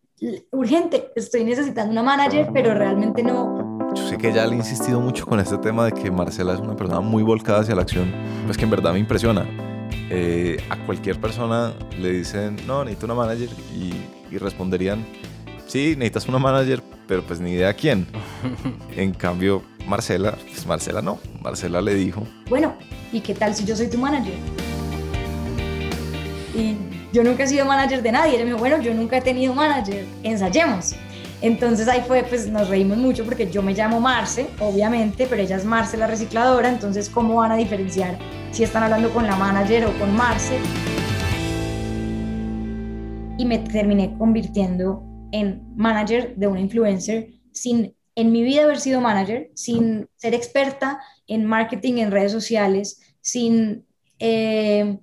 urgente, 0.52 1.12
estoy 1.16 1.44
necesitando 1.44 1.92
una 1.92 2.02
manager, 2.04 2.50
pero 2.54 2.74
realmente 2.74 3.22
no, 3.24 3.67
yo 3.98 4.10
sé 4.10 4.18
que 4.18 4.32
ya 4.32 4.46
le 4.46 4.54
he 4.54 4.58
insistido 4.58 5.00
mucho 5.00 5.26
con 5.26 5.40
este 5.40 5.58
tema 5.58 5.86
de 5.86 5.92
que 5.92 6.12
Marcela 6.12 6.54
es 6.54 6.60
una 6.60 6.76
persona 6.76 7.02
muy 7.02 7.24
volcada 7.24 7.62
hacia 7.62 7.76
la 7.76 7.82
acción, 7.82 8.12
pues 8.46 8.58
que 8.58 8.64
en 8.64 8.70
verdad 8.70 8.94
me 8.94 9.00
impresiona. 9.00 9.46
Eh, 10.10 10.64
a 10.70 10.78
cualquier 10.86 11.20
persona 11.20 11.74
le 12.00 12.12
dicen, 12.12 12.58
no, 12.66 12.84
necesito 12.84 13.08
una 13.08 13.16
manager 13.16 13.50
y, 13.76 13.94
y 14.34 14.38
responderían, 14.38 15.06
sí, 15.66 15.96
necesitas 15.98 16.28
una 16.28 16.40
manager, 16.40 16.82
pero 17.08 17.24
pues 17.24 17.40
ni 17.40 17.52
idea 17.52 17.74
quién. 17.74 18.08
En 18.96 19.14
cambio, 19.14 19.64
Marcela, 19.88 20.38
pues 20.48 20.66
Marcela 20.66 21.02
no. 21.02 21.20
Marcela 21.42 21.82
le 21.82 21.94
dijo, 21.96 22.24
bueno, 22.50 22.76
¿y 23.12 23.22
qué 23.22 23.34
tal 23.34 23.54
si 23.54 23.66
yo 23.66 23.76
soy 23.76 23.90
tu 23.90 23.98
manager? 23.98 24.34
Y 26.56 26.76
yo 27.14 27.24
nunca 27.24 27.44
he 27.44 27.48
sido 27.48 27.66
manager 27.66 28.02
de 28.02 28.12
nadie. 28.12 28.36
Ella 28.36 28.44
me 28.44 28.52
dijo, 28.52 28.60
bueno, 28.60 28.82
yo 28.82 28.94
nunca 28.94 29.18
he 29.18 29.22
tenido 29.22 29.54
manager, 29.54 30.06
ensayemos. 30.24 30.96
Entonces 31.42 31.88
ahí 31.88 32.02
fue, 32.08 32.24
pues 32.24 32.48
nos 32.48 32.68
reímos 32.68 32.98
mucho 32.98 33.24
porque 33.24 33.50
yo 33.50 33.62
me 33.62 33.74
llamo 33.74 34.00
Marce, 34.00 34.48
obviamente, 34.60 35.28
pero 35.28 35.42
ella 35.42 35.58
es 35.58 35.66
Marce 35.66 35.96
la 35.96 36.08
recicladora, 36.08 36.68
entonces 36.70 37.10
¿cómo 37.10 37.36
van 37.36 37.52
a 37.52 37.56
diferenciar 37.56 38.18
si 38.52 38.64
están 38.64 38.84
hablando 38.84 39.12
con 39.14 39.28
la 39.28 39.36
manager 39.36 39.86
o 39.86 40.00
con 40.00 40.16
Marce? 40.16 40.58
Y 43.38 43.46
me 43.46 43.60
terminé 43.60 44.16
convirtiendo 44.18 45.04
en 45.32 45.62
manager 45.76 46.36
de 46.36 46.48
una 46.48 46.60
influencer 46.60 47.28
sin 47.52 47.96
en 48.18 48.32
mi 48.32 48.42
vida 48.42 48.64
haber 48.64 48.80
sido 48.80 49.00
manager, 49.00 49.52
sin 49.54 50.10
ser 50.16 50.34
experta 50.34 51.00
en 51.28 51.46
marketing 51.46 51.98
en 52.00 52.10
redes 52.10 52.32
sociales, 52.32 53.00
sin 53.22 53.86
eh, 54.18 54.98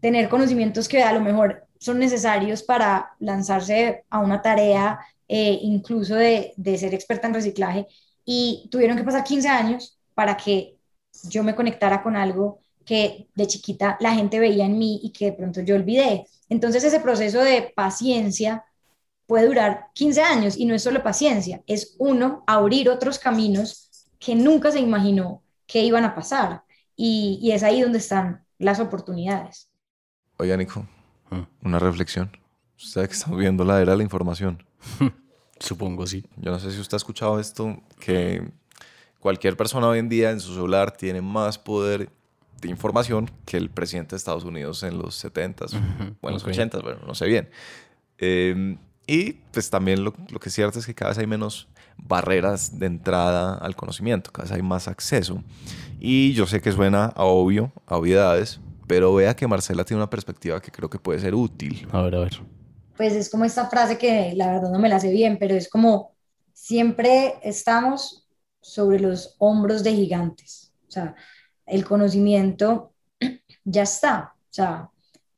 tener 0.00 0.28
conocimientos 0.28 0.88
que 0.88 1.04
a 1.04 1.12
lo 1.12 1.20
mejor 1.20 1.68
son 1.78 2.00
necesarios 2.00 2.64
para 2.64 3.12
lanzarse 3.20 4.04
a 4.10 4.18
una 4.18 4.42
tarea, 4.42 4.98
eh, 5.28 5.58
incluso 5.62 6.14
de, 6.14 6.52
de 6.56 6.78
ser 6.78 6.94
experta 6.94 7.26
en 7.28 7.34
reciclaje. 7.34 7.86
Y 8.24 8.68
tuvieron 8.70 8.96
que 8.96 9.04
pasar 9.04 9.24
15 9.24 9.48
años 9.48 9.98
para 10.14 10.36
que 10.36 10.76
yo 11.30 11.42
me 11.44 11.54
conectara 11.54 12.02
con 12.02 12.16
algo 12.16 12.60
que 12.84 13.28
de 13.34 13.46
chiquita 13.46 13.96
la 14.00 14.14
gente 14.14 14.38
veía 14.38 14.64
en 14.64 14.78
mí 14.78 15.00
y 15.02 15.10
que 15.12 15.26
de 15.26 15.32
pronto 15.32 15.60
yo 15.60 15.74
olvidé. 15.74 16.26
Entonces 16.48 16.84
ese 16.84 17.00
proceso 17.00 17.40
de 17.40 17.72
paciencia 17.74 18.64
puede 19.26 19.46
durar 19.46 19.88
15 19.92 20.22
años 20.22 20.56
y 20.56 20.64
no 20.64 20.74
es 20.74 20.82
solo 20.82 21.02
paciencia, 21.02 21.62
es 21.66 21.94
uno 21.98 22.44
abrir 22.46 22.88
otros 22.88 23.18
caminos 23.18 23.90
que 24.18 24.34
nunca 24.34 24.70
se 24.72 24.80
imaginó 24.80 25.42
que 25.66 25.84
iban 25.84 26.04
a 26.04 26.14
pasar. 26.14 26.62
Y, 26.96 27.38
y 27.42 27.52
es 27.52 27.62
ahí 27.62 27.82
donde 27.82 27.98
están 27.98 28.44
las 28.58 28.80
oportunidades. 28.80 29.70
oye 30.38 30.56
Nico, 30.56 30.86
una 31.62 31.78
reflexión. 31.78 32.30
Usted 32.76 33.06
que 33.06 33.14
estamos 33.14 33.38
viendo 33.38 33.64
la 33.64 33.80
era 33.80 33.92
de 33.92 33.98
la 33.98 34.02
información. 34.04 34.64
Supongo, 35.60 36.06
sí. 36.06 36.24
Yo 36.36 36.50
no 36.50 36.58
sé 36.58 36.70
si 36.70 36.80
usted 36.80 36.94
ha 36.94 36.98
escuchado 36.98 37.40
esto, 37.40 37.82
que 37.98 38.48
cualquier 39.18 39.56
persona 39.56 39.88
hoy 39.88 39.98
en 39.98 40.08
día 40.08 40.30
en 40.30 40.40
su 40.40 40.54
celular 40.54 40.92
tiene 40.92 41.20
más 41.20 41.58
poder 41.58 42.10
de 42.60 42.68
información 42.68 43.30
que 43.44 43.56
el 43.56 43.70
presidente 43.70 44.10
de 44.10 44.16
Estados 44.16 44.44
Unidos 44.44 44.82
en 44.82 44.98
los 44.98 45.24
70s 45.24 45.74
o 46.20 46.28
en 46.28 46.34
los 46.34 46.42
ok. 46.42 46.50
80s, 46.50 46.82
bueno, 46.82 47.00
no 47.06 47.14
sé 47.14 47.26
bien. 47.26 47.50
Eh, 48.18 48.76
y 49.06 49.32
pues 49.52 49.70
también 49.70 50.04
lo, 50.04 50.14
lo 50.30 50.38
que 50.38 50.48
es 50.48 50.54
cierto 50.54 50.78
es 50.78 50.86
que 50.86 50.94
cada 50.94 51.10
vez 51.10 51.18
hay 51.18 51.26
menos 51.26 51.68
barreras 51.96 52.78
de 52.78 52.86
entrada 52.86 53.54
al 53.54 53.74
conocimiento, 53.74 54.30
cada 54.30 54.44
vez 54.44 54.52
hay 54.52 54.62
más 54.62 54.86
acceso. 54.86 55.42
Y 55.98 56.32
yo 56.34 56.46
sé 56.46 56.60
que 56.60 56.72
suena 56.72 57.06
a 57.06 57.24
obvio, 57.24 57.72
a 57.86 57.96
obviedades, 57.96 58.60
pero 58.86 59.14
vea 59.14 59.34
que 59.34 59.46
Marcela 59.46 59.84
tiene 59.84 60.02
una 60.02 60.10
perspectiva 60.10 60.60
que 60.60 60.70
creo 60.70 60.90
que 60.90 60.98
puede 60.98 61.18
ser 61.18 61.34
útil. 61.34 61.86
A 61.90 62.02
ver, 62.02 62.14
a 62.14 62.20
ver. 62.20 62.40
Pues 62.98 63.14
es 63.14 63.30
como 63.30 63.46
esta 63.46 63.66
frase 63.70 63.96
que 63.96 64.34
la 64.36 64.52
verdad 64.52 64.70
no 64.70 64.78
me 64.78 64.90
la 64.90 65.00
sé 65.00 65.10
bien, 65.10 65.38
pero 65.38 65.54
es 65.54 65.70
como 65.70 66.12
siempre 66.52 67.34
estamos 67.42 68.28
sobre 68.60 69.00
los 69.00 69.36
hombros 69.38 69.82
de 69.84 69.94
gigantes. 69.94 70.72
O 70.88 70.90
sea, 70.90 71.14
el 71.64 71.84
conocimiento 71.84 72.92
ya 73.64 73.84
está. 73.84 74.34
O 74.36 74.52
sea, 74.52 74.90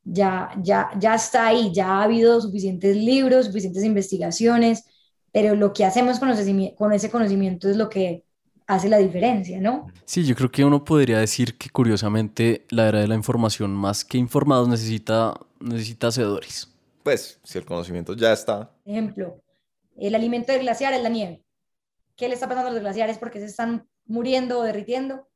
ya, 0.03 0.49
ya, 0.63 0.89
ya 0.99 1.15
está 1.15 1.47
ahí, 1.47 1.71
ya 1.73 1.99
ha 1.99 2.03
habido 2.03 2.41
suficientes 2.41 2.97
libros, 2.97 3.45
suficientes 3.45 3.83
investigaciones, 3.83 4.83
pero 5.31 5.55
lo 5.55 5.71
que 5.71 5.85
hacemos 5.85 6.19
con, 6.19 6.29
ese- 6.29 6.75
con 6.75 6.91
ese 6.93 7.11
conocimiento 7.11 7.69
es 7.69 7.77
lo 7.77 7.87
que 7.89 8.25
hace 8.67 8.89
la 8.89 8.97
diferencia, 8.97 9.61
¿no? 9.61 9.87
Sí, 10.05 10.25
yo 10.25 10.35
creo 10.35 10.49
que 10.51 10.65
uno 10.65 10.83
podría 10.83 11.19
decir 11.19 11.57
que 11.57 11.69
curiosamente 11.69 12.65
la 12.69 12.87
era 12.87 12.99
de 12.99 13.07
la 13.07 13.15
información, 13.15 13.71
más 13.75 14.03
que 14.03 14.17
informados, 14.17 14.67
necesita, 14.67 15.39
necesita 15.59 16.07
hacedores. 16.07 16.70
Pues, 17.03 17.39
si 17.43 17.57
el 17.57 17.65
conocimiento 17.65 18.13
ya 18.13 18.33
está, 18.33 18.75
Ejemplo, 18.85 19.41
el 19.97 20.15
alimento 20.15 20.51
del 20.51 20.61
glaciar 20.61 20.93
es 20.93 21.01
la 21.01 21.09
nieve. 21.09 21.43
¿Qué 22.15 22.27
le 22.27 22.35
está 22.35 22.47
pasando 22.47 22.69
a 22.69 22.73
los 22.73 22.81
glaciares? 22.81 23.17
¿Por 23.17 23.31
qué 23.31 23.39
se 23.39 23.45
están 23.45 23.87
muriendo 24.05 24.59
o 24.59 24.63
derritiendo? 24.63 25.27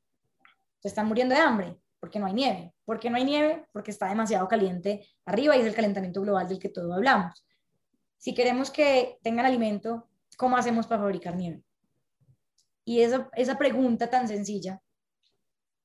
Se 0.79 0.87
están 0.87 1.07
muriendo 1.07 1.33
de 1.33 1.41
hambre, 1.41 1.77
porque 1.99 2.19
no 2.19 2.27
hay 2.27 2.33
nieve. 2.33 2.73
¿Por 2.85 2.99
qué 2.99 3.09
no 3.09 3.17
hay 3.17 3.25
nieve? 3.25 3.65
Porque 3.71 3.91
está 3.91 4.07
demasiado 4.07 4.47
caliente 4.47 5.07
arriba 5.25 5.55
y 5.55 5.61
es 5.61 5.65
el 5.65 5.75
calentamiento 5.75 6.21
global 6.21 6.47
del 6.47 6.59
que 6.59 6.69
todos 6.69 6.93
hablamos. 6.93 7.43
Si 8.17 8.33
queremos 8.33 8.69
que 8.69 9.17
tengan 9.23 9.45
alimento, 9.45 10.07
¿cómo 10.37 10.57
hacemos 10.57 10.87
para 10.87 11.01
fabricar 11.01 11.35
nieve? 11.35 11.63
Y 12.83 13.01
esa, 13.01 13.29
esa 13.33 13.57
pregunta 13.57 14.09
tan 14.09 14.27
sencilla 14.27 14.81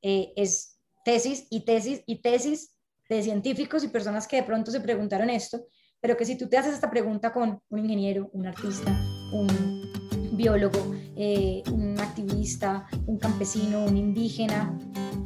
eh, 0.02 0.32
es 0.36 0.78
tesis 1.04 1.46
y 1.50 1.64
tesis 1.64 2.02
y 2.06 2.20
tesis 2.20 2.76
de 3.16 3.22
científicos 3.22 3.82
y 3.84 3.88
personas 3.88 4.26
que 4.26 4.36
de 4.36 4.42
pronto 4.44 4.70
se 4.70 4.80
preguntaron 4.80 5.30
esto, 5.30 5.66
pero 6.00 6.16
que 6.16 6.24
si 6.24 6.38
tú 6.38 6.48
te 6.48 6.56
haces 6.56 6.74
esta 6.74 6.90
pregunta 6.90 7.32
con 7.32 7.60
un 7.68 7.78
ingeniero, 7.78 8.30
un 8.32 8.46
artista, 8.46 8.90
un 9.32 9.90
biólogo, 10.32 10.94
eh, 11.16 11.62
un 11.72 11.98
activista, 11.98 12.86
un 13.06 13.18
campesino, 13.18 13.84
un 13.84 13.96
indígena, 13.96 14.76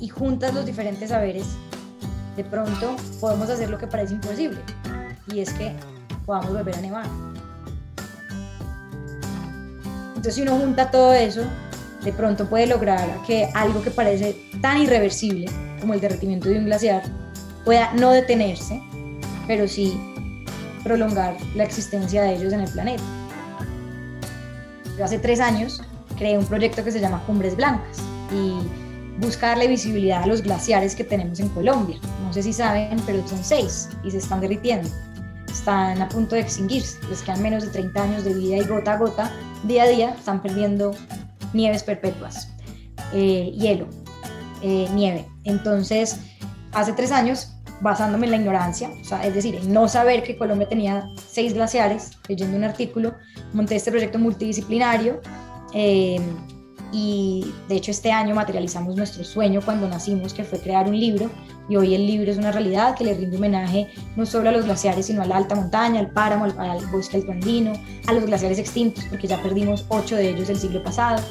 y 0.01 0.09
juntas 0.09 0.53
los 0.55 0.66
diferentes 0.66 1.11
saberes, 1.11 1.47
de 2.37 2.44
pronto 2.44 2.97
podemos 3.20 3.49
hacer 3.51 3.70
lo 3.70 3.79
que 3.79 3.87
parece 3.87 4.14
imposible, 4.14 4.59
y 5.33 5.40
es 5.40 5.53
que 5.53 5.73
podamos 6.27 6.53
volver 6.53 6.75
a 6.77 6.81
nevar. 6.81 7.07
Entonces, 10.09 10.35
si 10.35 10.42
uno 10.42 10.59
junta 10.59 10.90
todo 10.90 11.12
eso, 11.12 11.42
de 12.03 12.12
pronto 12.12 12.49
puede 12.49 12.66
lograr 12.66 13.23
que 13.27 13.49
algo 13.55 13.83
que 13.83 13.90
parece 13.90 14.37
tan 14.61 14.79
irreversible 14.79 15.47
como 15.81 15.94
el 15.94 16.01
derretimiento 16.01 16.49
de 16.49 16.59
un 16.59 16.64
glaciar 16.64 17.03
pueda 17.64 17.92
no 17.94 18.11
detenerse, 18.11 18.81
pero 19.46 19.66
sí 19.68 19.98
prolongar 20.83 21.37
la 21.55 21.64
existencia 21.64 22.22
de 22.22 22.37
ellos 22.37 22.53
en 22.53 22.61
el 22.61 22.70
planeta. 22.70 23.03
Yo 24.98 25.05
hace 25.05 25.18
tres 25.18 25.40
años 25.40 25.83
creé 26.16 26.38
un 26.38 26.44
proyecto 26.46 26.85
que 26.85 26.92
se 26.92 27.00
llama 27.00 27.22
Cumbres 27.27 27.57
Blancas 27.57 27.98
y 28.33 28.55
busca 29.20 29.48
darle 29.48 29.68
visibilidad 29.68 30.22
a 30.22 30.27
los 30.27 30.42
glaciares 30.42 30.94
que 30.94 31.05
tenemos 31.05 31.40
en 31.40 31.48
Colombia. 31.48 31.98
No 32.24 32.33
sé 32.33 32.42
si 32.42 32.53
saben, 32.53 33.00
pero 33.07 33.27
son 33.27 33.42
seis 33.42 33.88
y 34.05 34.11
se 34.11 34.18
están 34.18 34.40
derritiendo. 34.40 34.88
Están 35.50 36.03
a 36.03 36.09
punto 36.09 36.35
de 36.35 36.42
extinguirse, 36.42 36.98
les 37.09 37.22
quedan 37.22 37.42
menos 37.42 37.64
de 37.64 37.70
30 37.70 38.03
años 38.03 38.24
de 38.24 38.35
vida 38.35 38.57
y 38.57 38.64
gota 38.64 38.94
a 38.94 38.98
gota, 38.98 39.33
día 39.64 39.85
a 39.85 39.88
día, 39.88 40.11
están 40.11 40.42
perdiendo 40.42 40.94
nieves 41.53 41.85
perpetuas, 41.85 42.48
eh, 43.12 43.53
hielo, 43.57 43.87
eh, 44.62 44.88
nieve. 44.94 45.27
Entonces, 45.44 46.18
hace 46.72 46.92
tres 46.92 47.12
años, 47.12 47.54
basándome 47.81 48.27
en 48.27 48.31
la 48.31 48.37
ignorancia, 48.39 48.91
es 49.23 49.35
decir, 49.35 49.57
en 49.57 49.73
no 49.73 49.89
saber 49.89 50.23
que 50.23 50.37
Colombia 50.37 50.69
tenía 50.69 51.09
seis 51.29 51.55
glaciares, 51.55 52.13
leyendo 52.29 52.57
un 52.57 52.65
artículo, 52.65 53.15
monté 53.53 53.77
este 53.77 53.91
proyecto 53.91 54.19
multidisciplinario 54.19 55.21
eh, 55.73 56.21
y 56.93 57.53
de 57.69 57.75
hecho 57.75 57.91
este 57.91 58.13
año 58.13 58.35
materializamos 58.35 58.95
nuestro 58.97 59.25
sueño 59.25 59.61
cuando 59.65 59.89
nacimos, 59.89 60.33
que 60.33 60.45
fue 60.45 60.61
crear 60.61 60.89
un 60.89 60.99
libro 60.99 61.31
y 61.69 61.77
hoy 61.77 61.95
el 61.95 62.07
libro 62.07 62.31
es 62.31 62.37
una 62.37 62.53
realidad 62.53 62.95
que 62.95 63.05
le 63.05 63.15
rinde 63.15 63.37
homenaje 63.37 63.89
no 64.17 64.25
solo 64.27 64.51
a 64.51 64.53
los 64.53 64.65
glaciares, 64.65 65.07
sino 65.07 65.23
a 65.23 65.27
la 65.27 65.37
alta 65.37 65.55
montaña, 65.55 66.01
al 66.01 66.11
páramo, 66.11 66.45
al, 66.45 66.59
al 66.59 66.87
bosque 66.87 67.17
alto 67.17 67.33
andino, 67.33 67.73
a 68.07 68.13
los 68.13 68.25
glaciares 68.27 68.59
extintos, 68.59 69.05
porque 69.11 69.27
ya 69.27 69.43
perdimos 69.43 69.85
ocho 69.89 70.17
de 70.17 70.31
ellos 70.31 70.49
el 70.51 70.59
siglo 70.59 70.83
pasado. 70.83 71.23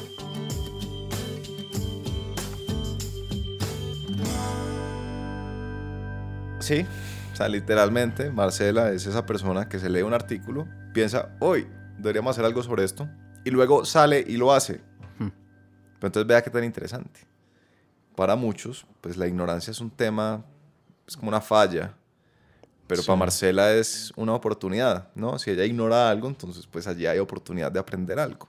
Sí, 6.64 6.86
o 7.30 7.36
sea, 7.36 7.46
literalmente, 7.46 8.30
Marcela 8.30 8.90
es 8.90 9.04
esa 9.06 9.26
persona 9.26 9.68
que 9.68 9.78
se 9.78 9.90
lee 9.90 10.00
un 10.00 10.14
artículo, 10.14 10.66
piensa, 10.94 11.36
hoy 11.40 11.66
deberíamos 11.98 12.30
hacer 12.30 12.46
algo 12.46 12.62
sobre 12.62 12.84
esto, 12.84 13.06
y 13.44 13.50
luego 13.50 13.84
sale 13.84 14.24
y 14.26 14.38
lo 14.38 14.50
hace. 14.50 14.80
Hmm. 15.18 15.28
Pero 15.98 16.06
entonces 16.06 16.26
vea 16.26 16.40
qué 16.42 16.48
tan 16.48 16.64
interesante. 16.64 17.20
Para 18.16 18.34
muchos, 18.34 18.86
pues 19.02 19.18
la 19.18 19.26
ignorancia 19.26 19.72
es 19.72 19.80
un 19.80 19.90
tema, 19.90 20.42
es 21.06 21.18
como 21.18 21.28
una 21.28 21.42
falla, 21.42 21.92
pero 22.86 23.02
Sí. 23.02 23.08
para 23.08 23.18
Marcela 23.18 23.74
es 23.74 24.10
una 24.16 24.32
oportunidad, 24.32 25.08
¿no? 25.14 25.38
Si 25.38 25.50
ella 25.50 25.66
ignora 25.66 26.08
algo, 26.08 26.28
entonces 26.28 26.66
pues 26.66 26.86
allí 26.86 27.04
hay 27.06 27.18
oportunidad 27.18 27.70
de 27.70 27.78
aprender 27.78 28.18
algo. 28.18 28.48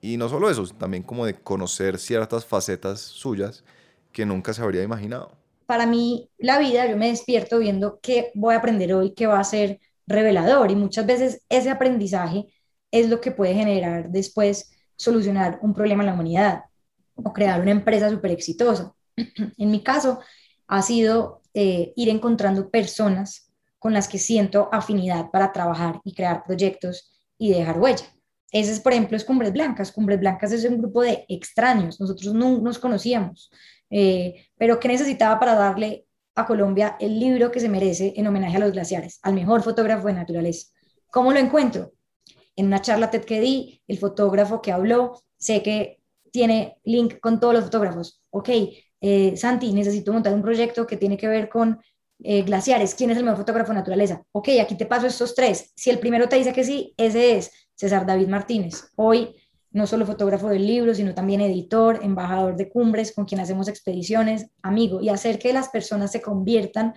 Y 0.00 0.16
no 0.16 0.28
solo 0.28 0.50
eso, 0.50 0.66
también 0.76 1.04
como 1.04 1.24
de 1.24 1.34
conocer 1.34 1.98
ciertas 1.98 2.44
facetas 2.44 3.00
suyas 3.00 3.62
que 4.10 4.26
nunca 4.26 4.52
se 4.52 4.60
habría 4.60 4.82
imaginado. 4.82 5.32
Para 5.66 5.86
mí 5.86 6.30
la 6.38 6.58
vida, 6.58 6.86
yo 6.86 6.96
me 6.96 7.08
despierto 7.08 7.58
viendo 7.58 8.00
qué 8.00 8.30
voy 8.34 8.54
a 8.54 8.58
aprender 8.58 8.92
hoy, 8.94 9.14
qué 9.14 9.26
va 9.26 9.40
a 9.40 9.44
ser 9.44 9.80
revelador 10.06 10.70
y 10.70 10.76
muchas 10.76 11.06
veces 11.06 11.42
ese 11.48 11.70
aprendizaje 11.70 12.46
es 12.90 13.08
lo 13.08 13.20
que 13.20 13.32
puede 13.32 13.54
generar 13.54 14.10
después 14.10 14.70
solucionar 14.96 15.58
un 15.62 15.74
problema 15.74 16.02
en 16.02 16.06
la 16.06 16.14
humanidad 16.14 16.64
o 17.16 17.32
crear 17.32 17.60
una 17.60 17.70
empresa 17.70 18.10
súper 18.10 18.30
exitosa. 18.30 18.94
en 19.16 19.70
mi 19.70 19.82
caso, 19.82 20.20
ha 20.66 20.82
sido 20.82 21.42
eh, 21.54 21.92
ir 21.96 22.08
encontrando 22.08 22.70
personas 22.70 23.50
con 23.78 23.92
las 23.92 24.08
que 24.08 24.18
siento 24.18 24.68
afinidad 24.72 25.30
para 25.30 25.52
trabajar 25.52 26.00
y 26.04 26.14
crear 26.14 26.44
proyectos 26.44 27.12
y 27.38 27.52
dejar 27.52 27.78
huella. 27.78 28.06
Ese 28.50 28.72
es, 28.72 28.80
por 28.80 28.92
ejemplo, 28.92 29.16
es 29.16 29.24
Cumbres 29.24 29.52
Blancas. 29.52 29.92
Cumbres 29.92 30.20
Blancas 30.20 30.52
es 30.52 30.64
un 30.64 30.78
grupo 30.78 31.02
de 31.02 31.24
extraños, 31.28 32.00
nosotros 32.00 32.32
no 32.34 32.58
nos 32.60 32.78
conocíamos, 32.78 33.50
eh, 33.96 34.48
pero 34.58 34.80
que 34.80 34.88
necesitaba 34.88 35.38
para 35.38 35.54
darle 35.54 36.08
a 36.34 36.46
Colombia 36.46 36.96
el 36.98 37.20
libro 37.20 37.52
que 37.52 37.60
se 37.60 37.68
merece 37.68 38.12
en 38.16 38.26
homenaje 38.26 38.56
a 38.56 38.58
los 38.58 38.72
glaciares, 38.72 39.20
al 39.22 39.34
mejor 39.34 39.62
fotógrafo 39.62 40.08
de 40.08 40.14
naturaleza. 40.14 40.66
¿Cómo 41.12 41.32
lo 41.32 41.38
encuentro? 41.38 41.92
En 42.56 42.66
una 42.66 42.82
charla 42.82 43.08
TED 43.08 43.24
que 43.24 43.40
di, 43.40 43.80
el 43.86 43.98
fotógrafo 43.98 44.60
que 44.60 44.72
habló, 44.72 45.22
sé 45.38 45.62
que 45.62 46.00
tiene 46.32 46.80
link 46.82 47.20
con 47.20 47.38
todos 47.38 47.54
los 47.54 47.64
fotógrafos. 47.66 48.20
Ok, 48.30 48.48
eh, 49.00 49.36
Santi, 49.36 49.72
necesito 49.72 50.12
montar 50.12 50.34
un 50.34 50.42
proyecto 50.42 50.88
que 50.88 50.96
tiene 50.96 51.16
que 51.16 51.28
ver 51.28 51.48
con 51.48 51.78
eh, 52.18 52.42
glaciares. 52.42 52.96
¿Quién 52.96 53.10
es 53.10 53.18
el 53.18 53.22
mejor 53.22 53.38
fotógrafo 53.38 53.70
de 53.70 53.78
naturaleza? 53.78 54.24
Ok, 54.32 54.48
aquí 54.60 54.74
te 54.74 54.86
paso 54.86 55.06
estos 55.06 55.36
tres. 55.36 55.72
Si 55.76 55.90
el 55.90 56.00
primero 56.00 56.28
te 56.28 56.34
dice 56.34 56.52
que 56.52 56.64
sí, 56.64 56.94
ese 56.96 57.36
es 57.36 57.52
César 57.76 58.04
David 58.04 58.26
Martínez. 58.26 58.90
Hoy 58.96 59.36
no 59.74 59.88
solo 59.88 60.06
fotógrafo 60.06 60.48
del 60.48 60.66
libro, 60.66 60.94
sino 60.94 61.14
también 61.14 61.40
editor, 61.40 61.98
embajador 62.02 62.56
de 62.56 62.68
cumbres, 62.68 63.12
con 63.12 63.24
quien 63.24 63.40
hacemos 63.40 63.66
expediciones, 63.66 64.46
amigo, 64.62 65.00
y 65.00 65.08
hacer 65.08 65.38
que 65.38 65.52
las 65.52 65.68
personas 65.68 66.12
se 66.12 66.22
conviertan 66.22 66.94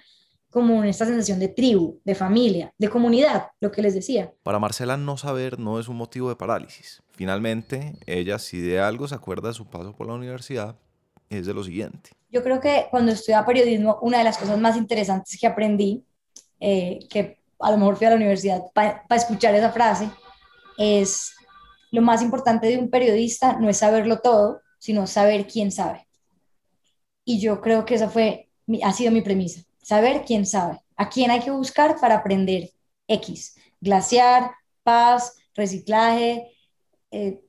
como 0.51 0.83
en 0.83 0.89
esta 0.89 1.05
sensación 1.05 1.39
de 1.39 1.49
tribu, 1.49 1.99
de 2.05 2.13
familia, 2.13 2.71
de 2.77 2.89
comunidad, 2.89 3.47
lo 3.59 3.71
que 3.71 3.81
les 3.81 3.95
decía. 3.95 4.31
Para 4.43 4.59
Marcela 4.59 4.95
no 4.95 5.17
saber 5.17 5.57
no 5.57 5.79
es 5.79 5.87
un 5.87 5.97
motivo 5.97 6.29
de 6.29 6.35
parálisis. 6.35 7.01
Finalmente, 7.09 7.97
ella 8.05 8.37
si 8.37 8.61
de 8.61 8.79
algo 8.79 9.07
se 9.07 9.15
acuerda 9.15 9.49
de 9.49 9.55
su 9.55 9.65
paso 9.65 9.95
por 9.95 10.07
la 10.07 10.13
universidad, 10.13 10.75
es 11.31 11.47
de 11.47 11.55
lo 11.55 11.63
siguiente. 11.63 12.11
Yo 12.29 12.43
creo 12.43 12.61
que 12.61 12.85
cuando 12.91 13.11
estudiaba 13.11 13.45
periodismo, 13.45 13.97
una 14.03 14.19
de 14.19 14.23
las 14.23 14.37
cosas 14.37 14.59
más 14.59 14.77
interesantes 14.77 15.35
que 15.39 15.47
aprendí, 15.47 16.05
eh, 16.59 16.99
que 17.09 17.39
a 17.59 17.71
lo 17.71 17.77
mejor 17.77 17.97
fui 17.97 18.05
a 18.05 18.11
la 18.11 18.17
universidad 18.17 18.61
para 18.71 19.03
escuchar 19.15 19.55
esa 19.55 19.71
frase, 19.71 20.09
es 20.77 21.37
lo 21.91 22.02
más 22.02 22.21
importante 22.21 22.67
de 22.67 22.78
un 22.78 22.89
periodista 22.89 23.58
no 23.60 23.69
es 23.69 23.78
saberlo 23.78 24.19
todo, 24.19 24.62
sino 24.80 25.08
saber 25.08 25.47
quién 25.47 25.71
sabe. 25.71 26.08
Y 27.23 27.39
yo 27.39 27.62
creo 27.62 27.86
que 27.86 27.95
esa 27.95 28.10
fue, 28.10 28.50
ha 28.84 28.93
sido 28.93 29.12
mi 29.12 29.21
premisa, 29.21 29.62
saber 29.82 30.23
quién 30.26 30.45
sabe, 30.45 30.82
a 30.95 31.10
quién 31.10 31.32
hay 31.32 31.41
que 31.41 31.52
buscar 31.52 32.00
para 32.00 32.15
aprender 32.15 32.71
X, 33.08 33.56
glaciar, 33.80 34.52
paz, 34.84 35.36
reciclaje, 35.56 36.54
eh, 37.12 37.41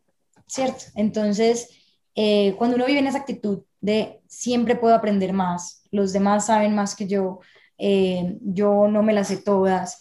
¿cierto? 0.46 0.85
Entonces, 0.94 1.68
eh, 2.14 2.55
cuando 2.59 2.77
uno 2.77 2.87
vive 2.87 2.98
en 3.01 3.07
esa 3.07 3.18
actitud 3.18 3.62
de 3.81 4.20
siempre 4.27 4.77
puedo 4.77 4.94
aprender 4.94 5.33
más, 5.33 5.83
los 5.90 6.12
demás 6.12 6.46
saben 6.46 6.74
más 6.74 6.96
que 6.96 7.07
yo, 7.07 7.40
eh, 7.77 8.37
yo 8.40 8.88
no 8.88 9.03
me 9.03 9.12
las 9.12 9.29
sé 9.29 9.37
todas, 9.37 10.01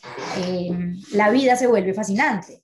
la 1.11 1.29
vida 1.29 1.55
se 1.55 1.67
vuelve 1.67 1.93
fascinante. 1.93 2.63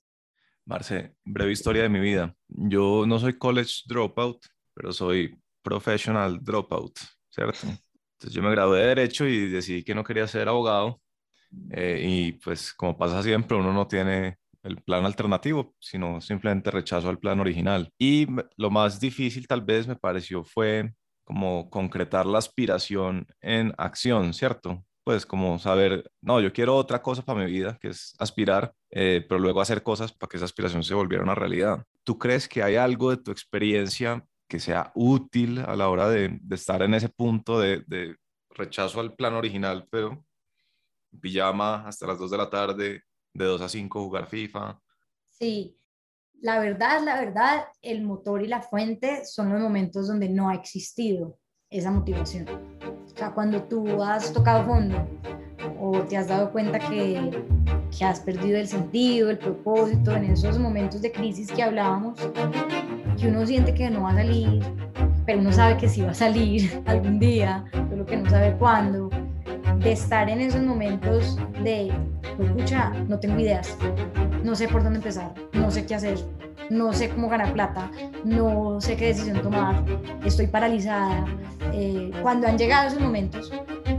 Marce, 0.66 1.14
breve 1.24 1.52
historia 1.52 1.82
de 1.82 1.88
mi 1.88 2.00
vida. 2.00 2.34
Yo 2.48 3.04
no 3.06 3.18
soy 3.18 3.36
college 3.38 3.82
dropout, 3.86 4.46
pero 4.72 4.92
soy 4.92 5.38
professional 5.62 6.42
dropout, 6.42 6.98
¿cierto? 7.28 7.66
Entonces 7.66 8.32
yo 8.34 8.42
me 8.42 8.50
gradué 8.50 8.80
de 8.80 8.86
Derecho 8.86 9.26
y 9.26 9.48
decidí 9.50 9.84
que 9.84 9.94
no 9.94 10.04
quería 10.04 10.26
ser 10.26 10.48
abogado. 10.48 11.00
Eh, 11.70 12.02
y 12.06 12.32
pues 12.32 12.72
como 12.72 12.96
pasa 12.96 13.22
siempre, 13.22 13.56
uno 13.56 13.72
no 13.72 13.86
tiene 13.86 14.38
el 14.62 14.82
plan 14.82 15.04
alternativo, 15.04 15.74
sino 15.78 16.20
simplemente 16.20 16.70
rechazo 16.70 17.10
al 17.10 17.18
plan 17.18 17.40
original. 17.40 17.92
Y 17.98 18.26
lo 18.56 18.70
más 18.70 18.98
difícil 18.98 19.46
tal 19.46 19.60
vez 19.62 19.86
me 19.86 19.96
pareció 19.96 20.44
fue 20.44 20.94
como 21.24 21.68
concretar 21.70 22.24
la 22.26 22.38
aspiración 22.38 23.26
en 23.40 23.74
acción, 23.76 24.32
¿cierto? 24.32 24.84
Pues 25.04 25.26
como 25.26 25.58
saber, 25.58 26.10
no, 26.22 26.40
yo 26.40 26.52
quiero 26.52 26.74
otra 26.76 27.02
cosa 27.02 27.22
para 27.22 27.44
mi 27.44 27.50
vida, 27.50 27.78
que 27.80 27.88
es 27.88 28.14
aspirar, 28.18 28.74
eh, 28.90 29.24
pero 29.28 29.38
luego 29.38 29.60
hacer 29.60 29.82
cosas 29.82 30.12
para 30.12 30.30
que 30.30 30.38
esa 30.38 30.46
aspiración 30.46 30.82
se 30.82 30.94
volviera 30.94 31.22
una 31.22 31.34
realidad. 31.34 31.84
¿Tú 32.02 32.18
crees 32.18 32.48
que 32.48 32.62
hay 32.62 32.76
algo 32.76 33.10
de 33.10 33.18
tu 33.18 33.30
experiencia 33.30 34.26
que 34.48 34.58
sea 34.58 34.92
útil 34.94 35.58
a 35.58 35.76
la 35.76 35.88
hora 35.88 36.08
de, 36.08 36.40
estar 36.50 36.82
en 36.82 36.94
ese 36.94 37.10
punto 37.10 37.60
de, 37.60 38.16
rechazo 38.50 39.00
al 39.00 39.14
plan 39.14 39.34
original, 39.34 39.86
pero 39.90 40.24
pijama 41.20 41.86
hasta 41.86 42.06
las 42.06 42.18
2 42.18 42.30
de 42.30 42.36
la 42.38 42.50
tarde, 42.50 43.02
de 43.34 43.44
2 43.44 43.60
a 43.60 43.68
5 43.68 44.04
jugar 44.04 44.26
FIFA? 44.26 44.80
Sí, 45.26 45.76
la 46.40 46.60
verdad, 46.60 47.02
la 47.04 47.20
verdad, 47.20 47.64
el 47.82 48.02
motor 48.02 48.42
y 48.42 48.46
la 48.46 48.62
fuente 48.62 49.24
son 49.26 49.52
los 49.52 49.60
momentos 49.60 50.06
donde 50.06 50.28
no 50.28 50.48
ha 50.48 50.54
existido 50.54 51.38
esa 51.68 51.90
motivación. 51.90 52.46
Sea, 53.24 53.32
cuando 53.32 53.62
tú 53.62 54.02
has 54.02 54.34
tocado 54.34 54.66
fondo 54.66 55.08
o 55.80 56.00
te 56.00 56.18
has 56.18 56.28
dado 56.28 56.50
cuenta 56.52 56.78
que, 56.78 57.30
que 57.96 58.04
has 58.04 58.20
perdido 58.20 58.58
el 58.58 58.68
sentido, 58.68 59.30
el 59.30 59.38
propósito, 59.38 60.14
en 60.14 60.24
esos 60.24 60.58
momentos 60.58 61.00
de 61.00 61.10
crisis 61.10 61.50
que 61.50 61.62
hablábamos, 61.62 62.18
que 63.18 63.28
uno 63.28 63.46
siente 63.46 63.72
que 63.72 63.88
no 63.88 64.02
va 64.02 64.10
a 64.10 64.16
salir, 64.16 64.62
pero 65.24 65.38
uno 65.38 65.50
sabe 65.52 65.78
que 65.78 65.88
sí 65.88 66.02
va 66.02 66.10
a 66.10 66.14
salir 66.14 66.82
algún 66.86 67.18
día, 67.18 67.64
solo 67.88 68.04
que 68.04 68.14
no 68.18 68.28
sabe 68.28 68.54
cuándo, 68.58 69.08
de 69.78 69.92
estar 69.92 70.28
en 70.28 70.42
esos 70.42 70.60
momentos 70.60 71.38
de, 71.62 71.94
escucha, 72.38 72.90
no 73.08 73.18
tengo 73.20 73.40
ideas, 73.40 73.74
no 74.42 74.54
sé 74.54 74.68
por 74.68 74.82
dónde 74.82 74.98
empezar, 74.98 75.32
no 75.54 75.70
sé 75.70 75.86
qué 75.86 75.94
hacer, 75.94 76.18
no 76.70 76.92
sé 76.92 77.10
cómo 77.10 77.28
ganar 77.28 77.52
plata, 77.52 77.90
no 78.24 78.80
sé 78.80 78.96
qué 78.96 79.06
decisión 79.06 79.42
tomar, 79.42 79.84
estoy 80.24 80.46
paralizada. 80.46 81.24
Eh, 81.72 82.10
cuando 82.22 82.46
han 82.46 82.58
llegado 82.58 82.88
esos 82.88 83.00
momentos, 83.00 83.52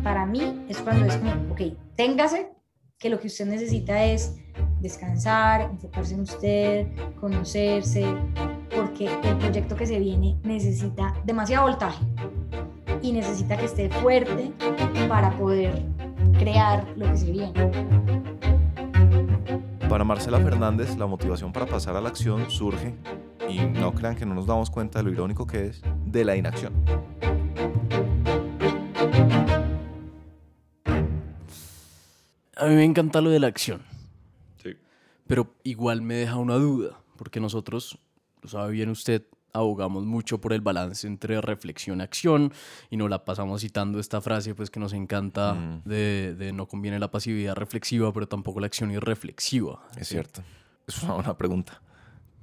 para 0.04 0.26
mí 0.26 0.66
es 0.70 0.78
cuando 0.80 1.06
es 1.06 1.18
como, 1.18 1.32
ok, 1.52 1.62
téngase, 1.96 2.52
que 2.98 3.10
lo 3.10 3.20
que 3.20 3.28
usted 3.28 3.46
necesita 3.46 4.04
es 4.06 4.36
descansar, 4.80 5.62
enfocarse 5.62 6.14
en 6.14 6.22
usted, 6.22 6.88
conocerse, 7.20 8.06
porque 8.76 9.10
el 9.24 9.38
proyecto 9.38 9.76
que 9.76 9.86
se 9.86 10.00
viene 10.00 10.38
necesita 10.44 11.14
demasiado 11.26 11.68
voltaje 11.68 12.04
y 13.02 13.12
necesita 13.12 13.58
que 13.58 13.66
esté 13.66 13.90
fuerte 13.90 14.52
para 15.08 15.32
poder 15.38 15.84
crear 16.40 16.86
lo 16.96 17.10
que 17.12 17.18
se 17.18 17.32
viene. 17.32 18.55
Para 19.90 20.04
Marcela 20.04 20.40
Fernández, 20.40 20.98
la 20.98 21.06
motivación 21.06 21.54
para 21.54 21.66
pasar 21.66 21.96
a 21.96 22.02
la 22.02 22.10
acción 22.10 22.50
surge, 22.50 22.96
y 23.48 23.60
no 23.60 23.94
crean 23.94 24.16
que 24.16 24.26
no 24.26 24.34
nos 24.34 24.48
damos 24.48 24.70
cuenta 24.70 25.00
de 25.00 25.04
lo 25.04 25.12
irónico 25.12 25.46
que 25.46 25.68
es, 25.68 25.82
de 26.06 26.26
la 26.26 26.36
inacción. 26.36 26.74
A 32.58 32.66
mí 32.66 32.76
me 32.76 32.84
encanta 32.84 33.22
lo 33.22 33.30
de 33.30 33.40
la 33.40 33.48
acción. 33.48 33.84
Sí. 34.64 34.76
Pero 35.28 35.54
igual 35.64 36.02
me 36.02 36.16
deja 36.16 36.38
una 36.38 36.56
duda, 36.56 37.00
porque 37.18 37.40
nosotros, 37.40 38.00
lo 38.42 38.50
sabe 38.50 38.72
bien 38.72 38.90
usted, 38.90 39.24
abogamos 39.56 40.06
mucho 40.06 40.40
por 40.40 40.54
el 40.54 40.62
balance 40.62 41.08
entre 41.08 41.40
reflexión 41.42 42.00
y 42.00 42.04
acción 42.04 42.54
y 42.90 42.98
nos 42.98 43.10
la 43.10 43.24
pasamos 43.24 43.62
citando 43.62 44.00
esta 44.00 44.22
frase 44.22 44.54
pues 44.54 44.70
que 44.70 44.80
nos 44.80 44.94
encanta 44.94 45.54
mm. 45.54 45.84
de, 45.86 46.52
no 46.54 46.68
conviene 46.68 47.00
la 47.00 47.10
pasividad 47.10 47.56
reflexiva 47.56 48.12
pero 48.14 48.28
tampoco 48.28 48.60
la 48.60 48.68
acción 48.68 48.92
irreflexiva. 48.92 49.82
Es 49.98 50.10
cierto, 50.10 50.44
es 50.88 51.02
una 51.04 51.14
buena 51.14 51.38
pregunta. 51.38 51.82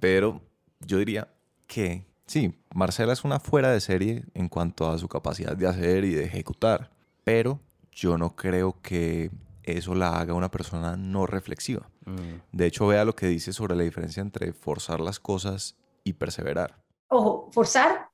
Pero 0.00 0.40
yo 0.80 0.98
diría 0.98 1.28
que 1.66 2.04
sí, 2.26 2.58
Marcela 2.74 3.12
es 3.12 3.24
una 3.24 3.38
fuera 3.38 3.70
de 3.70 3.80
serie 3.80 4.24
en 4.34 4.48
cuanto 4.48 4.90
a 4.90 4.98
su 4.98 5.08
capacidad 5.08 5.56
de 5.56 5.68
hacer 5.68 6.04
y 6.04 6.14
de 6.14 6.24
ejecutar, 6.24 6.90
pero 7.24 7.60
yo 7.92 8.16
no 8.16 8.34
creo 8.34 8.80
que 8.80 9.30
eso 9.62 9.94
la 9.94 10.18
haga 10.18 10.34
una 10.34 10.50
persona 10.50 10.96
no 10.96 11.26
reflexiva. 11.26 11.88
Mm. 12.04 12.56
De 12.56 12.66
hecho, 12.66 12.86
vea 12.86 13.04
lo 13.04 13.14
que 13.14 13.26
dice 13.26 13.52
sobre 13.52 13.76
la 13.76 13.84
diferencia 13.84 14.20
entre 14.20 14.52
forzar 14.52 15.00
las 15.00 15.20
cosas 15.20 15.76
y 16.04 16.14
perseverar 16.14 16.81
ojo, 17.12 17.50
forzar 17.52 18.08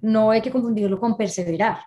no 0.00 0.30
hay 0.30 0.42
que 0.42 0.50
confundirlo 0.50 1.00
con 1.00 1.16
perseverar, 1.16 1.78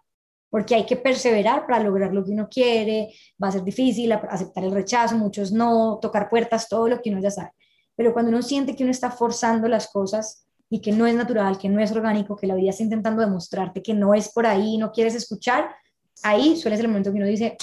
porque 0.50 0.74
hay 0.74 0.86
que 0.86 0.96
perseverar 0.96 1.68
para 1.68 1.84
lograr 1.84 2.14
lo 2.14 2.26
que 2.26 2.32
uno 2.32 2.48
quiere, 2.50 3.14
va 3.42 3.50
a 3.50 3.52
ser 3.52 3.64
difícil 3.64 4.12
aceptar 4.12 4.64
el 4.64 4.72
rechazo, 4.72 5.16
muchos 5.16 5.52
no, 5.52 6.00
tocar 6.02 6.28
puertas, 6.30 6.68
todo 6.68 6.88
lo 6.88 7.00
que 7.00 7.12
uno 7.12 7.22
ya 7.22 7.30
sabe. 7.30 7.52
Pero 7.96 8.14
cuando 8.14 8.30
uno 8.30 8.42
siente 8.42 8.76
que 8.76 8.84
uno 8.84 8.92
está 8.92 9.12
forzando 9.12 9.68
las 9.68 9.88
cosas 9.92 10.46
y 10.70 10.82
que 10.82 10.92
no 10.92 11.06
es 11.06 11.16
natural, 11.16 11.60
que 11.60 11.70
no 11.70 11.80
es 11.80 11.92
orgánico, 11.92 12.36
que 12.36 12.48
la 12.48 12.56
vida 12.56 12.72
está 12.72 12.84
intentando 12.84 13.22
demostrarte 13.22 13.84
que 13.84 13.94
no 13.94 14.16
es 14.16 14.30
por 14.30 14.48
ahí, 14.48 14.78
no 14.78 14.92
quieres 14.92 15.14
escuchar, 15.14 15.76
ahí 16.24 16.58
suele 16.58 16.76
ser 16.76 16.86
el 16.86 16.92
momento 16.92 17.12
que 17.12 17.18
uno 17.18 17.28
dice, 17.28 17.56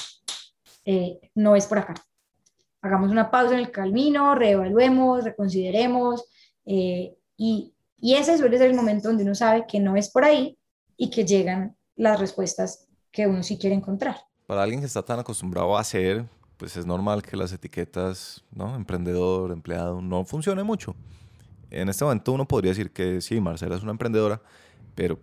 eh, 0.84 1.18
no 1.34 1.56
es 1.56 1.66
por 1.66 1.78
acá. 1.78 1.94
Hagamos 2.80 3.10
una 3.10 3.30
pausa 3.30 3.54
en 3.54 3.60
el 3.60 3.72
camino, 3.72 4.34
reevaluemos, 4.34 5.24
reconsideremos 5.24 6.24
eh, 6.64 7.16
y 7.36 7.73
y 8.04 8.16
ese 8.16 8.36
suele 8.36 8.58
ser 8.58 8.68
el 8.68 8.76
momento 8.76 9.08
donde 9.08 9.24
uno 9.24 9.34
sabe 9.34 9.64
que 9.66 9.80
no 9.80 9.96
es 9.96 10.10
por 10.10 10.24
ahí 10.24 10.58
y 10.94 11.08
que 11.08 11.24
llegan 11.24 11.74
las 11.96 12.20
respuestas 12.20 12.86
que 13.10 13.26
uno 13.26 13.42
sí 13.42 13.56
quiere 13.56 13.74
encontrar. 13.74 14.18
Para 14.46 14.62
alguien 14.62 14.80
que 14.80 14.86
está 14.86 15.02
tan 15.02 15.20
acostumbrado 15.20 15.74
a 15.74 15.80
hacer, 15.80 16.26
pues 16.58 16.76
es 16.76 16.84
normal 16.84 17.22
que 17.22 17.34
las 17.34 17.50
etiquetas, 17.54 18.44
¿no? 18.52 18.76
Emprendedor, 18.76 19.52
empleado, 19.52 20.02
no 20.02 20.26
funcionen 20.26 20.66
mucho. 20.66 20.94
en 21.70 21.88
este 21.88 22.04
momento 22.04 22.32
uno 22.32 22.46
podría 22.46 22.72
decir 22.72 22.90
que 22.90 23.22
sí, 23.22 23.40
Marcela 23.40 23.74
es 23.74 23.82
una 23.82 23.92
emprendedora, 23.92 24.42
pero 24.94 25.18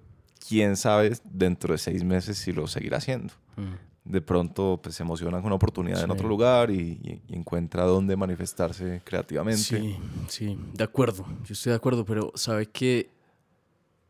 quién 0.48 0.76
sabe 0.76 1.16
dentro 1.24 1.74
de 1.74 1.78
seis 1.78 2.04
meses 2.04 2.40
si 2.40 2.52
lo 2.52 2.66
seguirá 2.66 2.98
haciendo. 2.98 3.32
Mm. 3.58 3.91
De 4.04 4.20
pronto 4.22 4.80
pues, 4.82 4.96
se 4.96 5.04
emociona 5.04 5.38
con 5.38 5.46
una 5.48 5.56
oportunidad 5.56 6.04
en 6.04 6.10
otro 6.12 6.28
lugar 6.28 6.72
y, 6.72 7.00
y- 7.04 7.22
y 7.28 7.36
encuentra 7.38 7.84
dónde 7.84 8.16
manifestarse 8.16 9.02
creativamente. 9.04 9.62
Sí, 9.62 9.98
sí, 10.28 10.58
de 10.74 10.84
acuerdo, 10.84 11.26
yo 11.46 11.54
estoy 11.54 11.70
de 11.72 11.76
acuerdo, 11.76 12.04
pero 12.04 12.32
sabe 12.36 12.66
que 12.66 13.10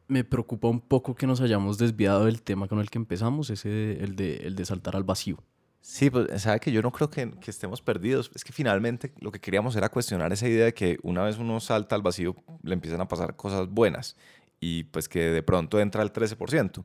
me 0.07 0.23
preocupa 0.23 0.67
un 0.67 0.81
poco 0.81 1.15
que 1.15 1.25
nos 1.27 1.39
hayamos 1.41 1.77
desviado 1.77 2.25
del 2.25 2.41
tema 2.41 2.67
con 2.67 2.79
el 2.79 2.89
que 2.89 2.97
empezamos, 2.97 3.49
ese 3.49 3.69
de- 3.69 4.03
el, 4.03 4.15
de, 4.15 4.37
el 4.37 4.55
de 4.55 4.65
saltar 4.65 4.95
al 4.95 5.03
vacío. 5.03 5.37
Sí, 5.81 6.09
pues 6.09 6.41
sabe 6.41 6.59
que 6.59 6.71
yo 6.71 6.81
no 6.81 6.91
creo 6.91 7.09
que, 7.09 7.31
que 7.39 7.49
estemos 7.49 7.81
perdidos. 7.81 8.29
Es 8.35 8.43
que 8.43 8.53
finalmente 8.53 9.11
lo 9.19 9.31
que 9.31 9.39
queríamos 9.39 9.75
era 9.75 9.89
cuestionar 9.89 10.31
esa 10.31 10.47
idea 10.47 10.65
de 10.65 10.73
que 10.73 10.99
una 11.01 11.23
vez 11.23 11.37
uno 11.37 11.59
salta 11.59 11.95
al 11.95 12.01
vacío 12.03 12.35
le 12.61 12.73
empiezan 12.73 13.01
a 13.01 13.07
pasar 13.07 13.35
cosas 13.35 13.67
buenas 13.67 14.15
y 14.59 14.83
pues 14.83 15.09
que 15.09 15.19
de 15.31 15.41
pronto 15.43 15.79
entra 15.79 16.03
el 16.03 16.11
13%. 16.13 16.83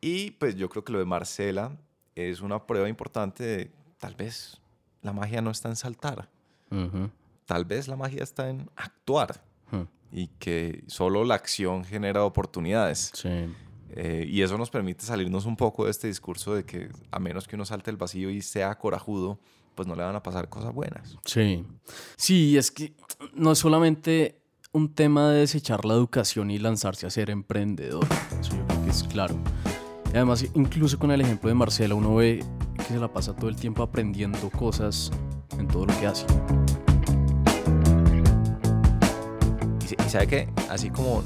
Y 0.00 0.32
pues 0.32 0.54
yo 0.54 0.68
creo 0.68 0.84
que 0.84 0.92
lo 0.92 0.98
de 1.00 1.04
Marcela 1.04 1.76
es 2.14 2.40
una 2.40 2.66
prueba 2.66 2.88
importante 2.88 3.44
de 3.44 3.70
tal 3.98 4.14
vez 4.14 4.60
la 5.02 5.12
magia 5.12 5.40
no 5.42 5.50
está 5.50 5.68
en 5.68 5.76
saltar, 5.76 6.28
tal 7.46 7.64
vez 7.64 7.88
la 7.88 7.96
magia 7.96 8.22
está 8.22 8.48
en 8.48 8.70
actuar 8.76 9.42
ujú, 9.70 9.86
y 10.10 10.28
que 10.38 10.84
solo 10.86 11.24
la 11.24 11.34
acción 11.34 11.84
genera 11.84 12.24
oportunidades. 12.24 13.10
Sí, 13.14 13.28
Eh, 13.94 14.24
y 14.26 14.40
eso 14.40 14.56
nos 14.56 14.70
permite 14.70 15.04
salirnos 15.04 15.44
un 15.44 15.54
poco 15.54 15.84
de 15.84 15.90
este 15.90 16.06
discurso 16.08 16.54
de 16.54 16.64
que 16.64 16.88
a 17.10 17.18
menos 17.18 17.46
que 17.46 17.56
uno 17.56 17.66
salte 17.66 17.90
el 17.90 17.98
vacío 17.98 18.30
y 18.30 18.40
sea 18.40 18.74
corajudo, 18.78 19.38
pues 19.74 19.86
no 19.86 19.94
le 19.94 20.02
van 20.02 20.16
a 20.16 20.22
pasar 20.22 20.48
cosas 20.48 20.72
buenas. 20.72 21.18
sí. 21.26 21.66
Sí, 22.16 22.56
es 22.56 22.70
que 22.70 22.94
no 23.34 23.52
es 23.52 23.58
solamente 23.58 24.40
un 24.72 24.94
tema 24.94 25.30
de 25.30 25.40
desechar 25.40 25.84
la 25.84 25.92
educación 25.92 26.50
y 26.50 26.58
lanzarse 26.58 27.06
a 27.06 27.10
ser 27.10 27.28
emprendedor. 27.28 28.06
Eso 28.40 28.56
yo 28.56 28.66
creo 28.66 28.82
que 28.84 28.90
es 28.90 29.02
claro. 29.02 29.34
Y 30.12 30.16
además, 30.16 30.44
incluso 30.54 30.98
con 30.98 31.10
el 31.10 31.20
ejemplo 31.22 31.48
de 31.48 31.54
Marcela, 31.54 31.94
uno 31.94 32.14
ve 32.16 32.44
que 32.76 32.82
se 32.84 32.98
la 32.98 33.08
pasa 33.12 33.34
todo 33.34 33.48
el 33.48 33.56
tiempo 33.56 33.82
aprendiendo 33.82 34.50
cosas 34.50 35.10
en 35.58 35.66
todo 35.68 35.86
lo 35.86 35.98
que 35.98 36.06
hace. 36.06 36.26
Y, 39.90 40.02
y 40.06 40.08
sabe 40.08 40.26
que 40.26 40.48
así 40.68 40.90
como 40.90 41.22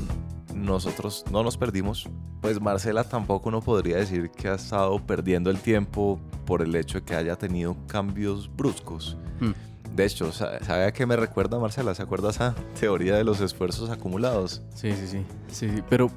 nosotros 0.54 1.24
no 1.30 1.42
nos 1.42 1.56
perdimos, 1.56 2.08
pues 2.40 2.60
Marcela 2.60 3.04
tampoco 3.04 3.48
uno 3.48 3.60
podría 3.60 3.96
decir 3.96 4.30
que 4.30 4.48
ha 4.48 4.54
estado 4.54 4.98
perdiendo 5.04 5.50
el 5.50 5.58
tiempo 5.58 6.20
por 6.44 6.62
el 6.62 6.74
hecho 6.76 6.98
de 6.98 7.04
que 7.04 7.14
haya 7.16 7.36
tenido 7.36 7.76
cambios 7.88 8.48
bruscos. 8.56 9.16
Hmm. 9.40 9.50
De 9.96 10.04
hecho, 10.04 10.30
sa- 10.30 10.62
¿sabe 10.62 10.84
a 10.84 10.92
qué 10.92 11.06
me 11.06 11.16
recuerda 11.16 11.58
Marcela? 11.58 11.94
¿Se 11.94 12.02
acuerda 12.02 12.30
esa 12.30 12.54
teoría 12.78 13.16
de 13.16 13.24
los 13.24 13.40
esfuerzos 13.40 13.90
acumulados? 13.90 14.62
Sí, 14.74 14.92
sí, 14.92 15.06
sí, 15.06 15.24
sí, 15.48 15.68
sí, 15.76 15.82
pero 15.88 16.10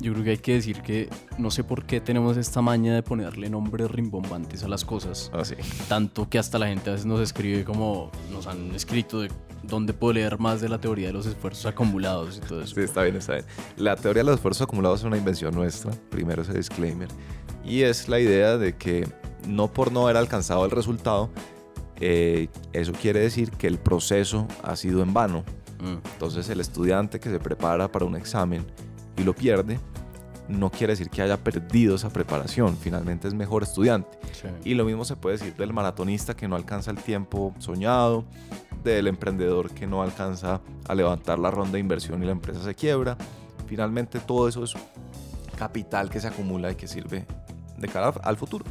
yo 0.00 0.12
creo 0.12 0.24
que 0.24 0.30
hay 0.30 0.38
que 0.38 0.54
decir 0.54 0.82
que 0.82 1.08
no 1.38 1.50
sé 1.50 1.64
por 1.64 1.84
qué 1.84 2.00
tenemos 2.00 2.36
esta 2.36 2.60
maña 2.62 2.94
de 2.94 3.02
ponerle 3.02 3.48
nombres 3.50 3.90
rimbombantes 3.90 4.62
a 4.62 4.68
las 4.68 4.84
cosas, 4.84 5.30
Ah, 5.32 5.44
sí. 5.44 5.54
tanto 5.88 6.28
que 6.28 6.38
hasta 6.38 6.58
la 6.58 6.66
gente 6.68 6.90
a 6.90 6.92
veces 6.92 7.06
nos 7.06 7.20
escribe 7.20 7.64
como 7.64 8.10
nos 8.30 8.46
han 8.46 8.74
escrito 8.74 9.20
de 9.20 9.30
dónde 9.62 9.92
puedo 9.92 10.12
leer 10.12 10.38
más 10.38 10.60
de 10.60 10.68
la 10.68 10.78
teoría 10.78 11.08
de 11.08 11.12
los 11.14 11.26
esfuerzos 11.26 11.66
acumulados 11.66 12.36
y 12.36 12.40
todo 12.40 12.62
eso. 12.62 12.74
Sí, 12.74 12.82
está 12.82 13.02
bien, 13.02 13.16
está 13.16 13.32
bien. 13.34 13.44
La 13.76 13.96
teoría 13.96 14.20
de 14.22 14.26
los 14.26 14.34
esfuerzos 14.36 14.62
acumulados 14.62 15.00
es 15.00 15.06
una 15.06 15.16
invención 15.16 15.54
nuestra, 15.54 15.90
primero 16.10 16.42
ese 16.42 16.52
disclaimer, 16.52 17.08
y 17.64 17.82
es 17.82 18.08
la 18.08 18.20
idea 18.20 18.58
de 18.58 18.76
que 18.76 19.08
no 19.48 19.68
por 19.72 19.90
no 19.92 20.02
haber 20.04 20.16
alcanzado 20.18 20.64
el 20.64 20.70
resultado, 20.70 21.30
eh, 22.00 22.48
eso 22.72 22.92
quiere 22.92 23.20
decir 23.20 23.50
que 23.52 23.66
el 23.66 23.78
proceso 23.78 24.46
ha 24.62 24.76
sido 24.76 25.02
en 25.02 25.14
vano. 25.14 25.42
Mm, 25.80 25.96
Entonces 26.12 26.48
el 26.50 26.60
estudiante 26.60 27.18
que 27.20 27.30
se 27.30 27.38
prepara 27.40 27.90
para 27.90 28.04
un 28.04 28.16
examen 28.16 28.64
y 29.16 29.24
lo 29.24 29.34
pierde, 29.34 29.78
no 30.48 30.70
quiere 30.70 30.92
decir 30.92 31.10
que 31.10 31.22
haya 31.22 31.36
perdido 31.36 31.96
esa 31.96 32.10
preparación, 32.10 32.76
finalmente 32.76 33.26
es 33.28 33.34
mejor 33.34 33.62
estudiante. 33.62 34.18
sí. 34.32 34.48
Y 34.64 34.74
lo 34.74 34.84
mismo 34.84 35.04
se 35.04 35.16
puede 35.16 35.38
decir 35.38 35.56
del 35.56 35.72
maratonista 35.72 36.34
que 36.34 36.46
no 36.46 36.56
alcanza 36.56 36.90
el 36.90 36.98
tiempo 36.98 37.54
soñado, 37.58 38.24
del 38.84 39.08
emprendedor 39.08 39.70
que 39.70 39.86
no 39.86 40.02
alcanza 40.02 40.60
a 40.86 40.94
levantar 40.94 41.38
la 41.38 41.50
ronda 41.50 41.72
de 41.72 41.80
inversión 41.80 42.22
y 42.22 42.26
la 42.26 42.32
empresa 42.32 42.62
se 42.62 42.74
quiebra. 42.74 43.16
Finalmente 43.66 44.20
todo 44.20 44.48
eso 44.48 44.62
es 44.62 44.74
capital 45.58 46.08
que 46.08 46.20
se 46.20 46.28
acumula 46.28 46.70
y 46.70 46.76
que 46.76 46.86
sirve 46.86 47.26
de 47.76 47.88
cara 47.88 48.14
al 48.22 48.36
futuro. 48.36 48.64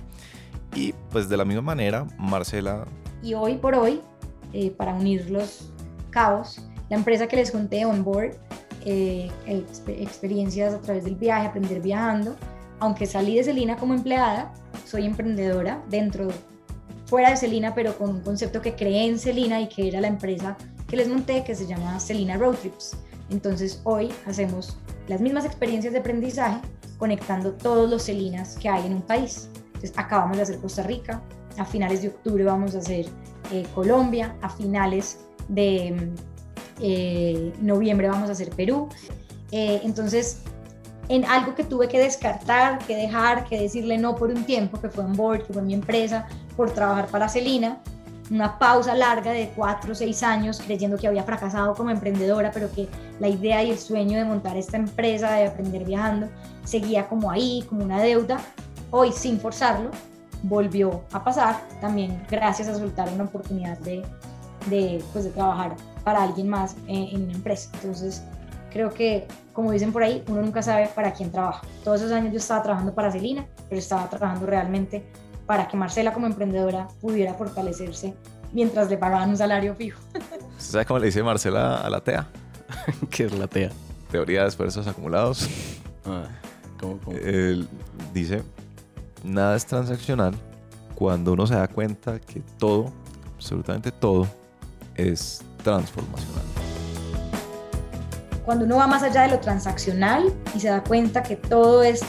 Y 0.74 0.94
pues 1.12 1.28
de 1.28 1.38
la 1.38 1.46
misma 1.46 1.62
manera, 1.62 2.06
Marcela, 2.18 2.86
Y 3.22 3.34
hoy 3.34 3.58
por 3.58 3.76
hoy, 3.76 4.02
eh, 4.54 4.72
para 4.72 4.94
unir 4.94 5.30
los 5.30 5.72
cabos, 6.10 6.62
la 6.90 6.98
empresa 6.98 7.28
que 7.28 7.36
les 7.36 7.52
conté, 7.52 7.86
Onboard, 7.86 8.36
eh, 8.86 9.30
exp- 9.48 10.02
experiencias 10.02 10.74
a 10.74 10.80
través 10.80 11.04
del 11.04 11.16
viaje, 11.16 11.48
aprender 11.48 11.82
viajando, 11.82 12.36
aunque 12.80 13.06
salí 13.06 13.36
de 13.36 13.44
Celina 13.44 13.78
como 13.78 13.94
empleada, 13.94 14.54
soy 14.86 15.06
emprendedora 15.06 15.84
dentro, 15.90 16.28
fuera 17.06 17.32
de 17.32 17.38
Celina, 17.38 17.74
pero 17.74 17.98
con 17.98 18.10
un 18.10 18.22
concepto 18.22 18.62
que 18.62 18.76
creé 18.76 19.08
en 19.08 19.20
Celina 19.20 19.62
y 19.62 19.68
que 19.68 19.88
era 19.88 20.02
la 20.02 20.08
empresa 20.08 20.58
que 20.88 20.98
les 20.98 21.08
monté, 21.08 21.44
que 21.44 21.56
se 21.56 21.68
llama 21.68 22.00
Celina 22.00 22.38
Road 22.38 22.56
Trips. 22.56 22.98
Entonces 23.30 23.82
hoy 23.84 24.10
hacemos 24.26 24.78
las 25.08 25.22
mismas 25.22 25.46
experiencias 25.46 25.94
de 25.94 26.00
aprendizaje 26.00 26.60
conectando 26.98 27.54
todos 27.54 27.90
los 27.90 28.04
Celinas 28.04 28.56
que 28.58 28.70
hay 28.70 28.86
en 28.86 28.94
un 28.94 29.02
país. 29.02 29.50
Entonces 29.68 29.94
acabamos 29.98 30.38
de 30.38 30.44
hacer 30.44 30.60
Costa 30.60 30.84
Rica, 30.84 31.22
a 31.58 31.66
finales 31.66 32.02
de 32.02 32.10
octubre 32.10 32.44
vamos 32.44 32.76
a 32.76 32.80
hacer 32.80 33.06
eh, 33.52 33.66
Colombia, 33.74 34.36
a 34.42 34.50
finales 34.50 35.26
de 35.48 36.12
eh, 36.80 37.54
noviembre 37.62 38.08
vamos 38.08 38.30
a 38.30 38.34
hacer 38.34 38.50
Perú. 38.52 38.90
Eh, 39.52 39.82
entonces, 39.84 40.42
en 41.08 41.26
algo 41.26 41.56
que 41.56 41.64
tuve 41.64 41.88
que 41.88 42.00
descartar, 42.00 42.80
que 42.80 42.96
dejar, 42.96 43.46
que 43.46 43.60
decirle 43.60 43.98
no 43.98 44.16
por 44.16 44.30
un 44.30 44.44
tiempo, 44.44 44.80
que 44.80 44.90
fue 44.90 45.04
en 45.04 45.14
board, 45.14 45.44
que 45.44 45.54
fue 45.54 45.62
mi 45.62 45.74
empresa, 45.74 46.28
por 46.58 46.72
trabajar 46.72 47.08
para 47.08 47.30
Celina, 47.30 47.80
una 48.32 48.58
pausa 48.58 48.96
larga 48.96 49.32
de 49.32 49.52
cuatro 49.56 49.92
o 49.92 49.96
seis 49.96 50.24
años 50.24 50.60
creyendo 50.66 50.98
que 50.98 51.08
había 51.08 51.24
fracasado 51.24 51.76
como 51.76 51.92
emprendedora, 51.92 52.52
pero 52.52 52.72
que 52.72 52.88
la 53.20 53.28
idea 53.28 53.64
y 53.64 53.70
el 53.70 53.78
sueño 53.78 54.18
de 54.18 54.26
montar 54.26 54.58
esta 54.58 54.78
empresa, 54.78 55.32
de 55.34 55.48
aprender 55.48 55.86
viajando, 55.86 56.28
seguía 56.64 57.08
como 57.08 57.30
ahí, 57.30 57.64
como 57.70 57.84
una 57.84 58.02
deuda. 58.02 58.40
Hoy, 58.90 59.12
sin 59.12 59.40
forzarlo, 59.40 59.92
volvió 60.44 61.04
a 61.12 61.24
pasar, 61.24 61.62
también 61.82 62.24
gracias 62.30 62.68
a 62.68 62.76
soltar 62.76 63.10
una 63.14 63.26
oportunidad 63.26 63.78
de, 63.80 64.04
de, 64.70 65.04
pues, 65.14 65.26
de 65.26 65.32
trabajar 65.32 65.76
para 66.06 66.24
alguien 66.24 66.48
más 66.48 66.76
eh, 66.88 67.10
en 67.12 67.24
una 67.24 67.34
empresa. 67.34 67.70
Entonces, 67.74 68.24
creo 68.72 68.92
que, 68.92 69.28
como 69.52 69.72
dicen 69.72 69.92
por 69.92 70.04
ahí, 70.04 70.24
uno 70.28 70.42
nunca 70.42 70.62
sabe 70.62 70.88
para 70.88 71.12
quién 71.12 71.32
trabaja. 71.32 71.68
Todos 71.84 72.00
esos 72.02 72.14
años 72.14 72.32
yo 72.32 72.38
estaba 72.38 72.64
trabajando 72.64 72.94
para 72.94 73.12
Celina, 73.12 73.46
pero 73.68 73.80
estaba 73.80 74.10
trabajando 74.10 74.46
realmente 74.46 75.04
para 75.46 75.68
que 75.68 75.76
Marcela 75.76 76.14
como 76.14 76.28
emprendedora 76.28 76.88
pudiera 77.02 77.34
fortalecerse 77.34 78.14
mientras 78.54 78.90
le 78.90 78.98
pagaban 78.98 79.30
un 79.32 79.38
salario 79.38 79.76
fijo. 79.76 80.00
¿usted 80.14 80.72
sabe 80.72 80.86
cómo 80.86 81.00
le 81.00 81.08
dice 81.08 81.22
Marcela 81.24 81.82
a 81.82 81.90
la 81.90 82.00
TEA? 82.02 82.28
que 83.10 83.26
es 83.26 83.38
la 83.38 83.48
TEA. 83.48 83.72
Teoría 84.12 84.44
de 84.44 84.48
esfuerzos 84.48 84.88
acumulados. 84.88 85.50
Ah, 86.08 86.28
¿cómo, 86.80 87.00
cómo? 87.00 87.18
Él 87.18 87.68
dice, 88.14 88.44
nada 89.24 89.56
es 89.56 89.66
transaccional 89.66 90.36
cuando 90.94 91.34
uno 91.34 91.48
se 91.48 91.56
da 91.56 91.68
cuenta 91.68 92.20
que 92.20 92.42
todo, 92.60 92.94
absolutamente 93.36 93.92
todo, 93.92 94.28
es 94.94 95.44
transformacional. 95.66 96.44
Cuando 98.46 98.66
uno 98.66 98.78
va 98.78 98.86
más 98.86 99.02
allá 99.02 99.24
de 99.24 99.30
lo 99.30 99.40
transaccional 99.40 100.32
y 100.56 100.60
se 100.60 100.70
da 100.70 100.84
cuenta 100.84 101.24
que 101.24 101.36
todo 101.36 101.82
es 101.82 102.02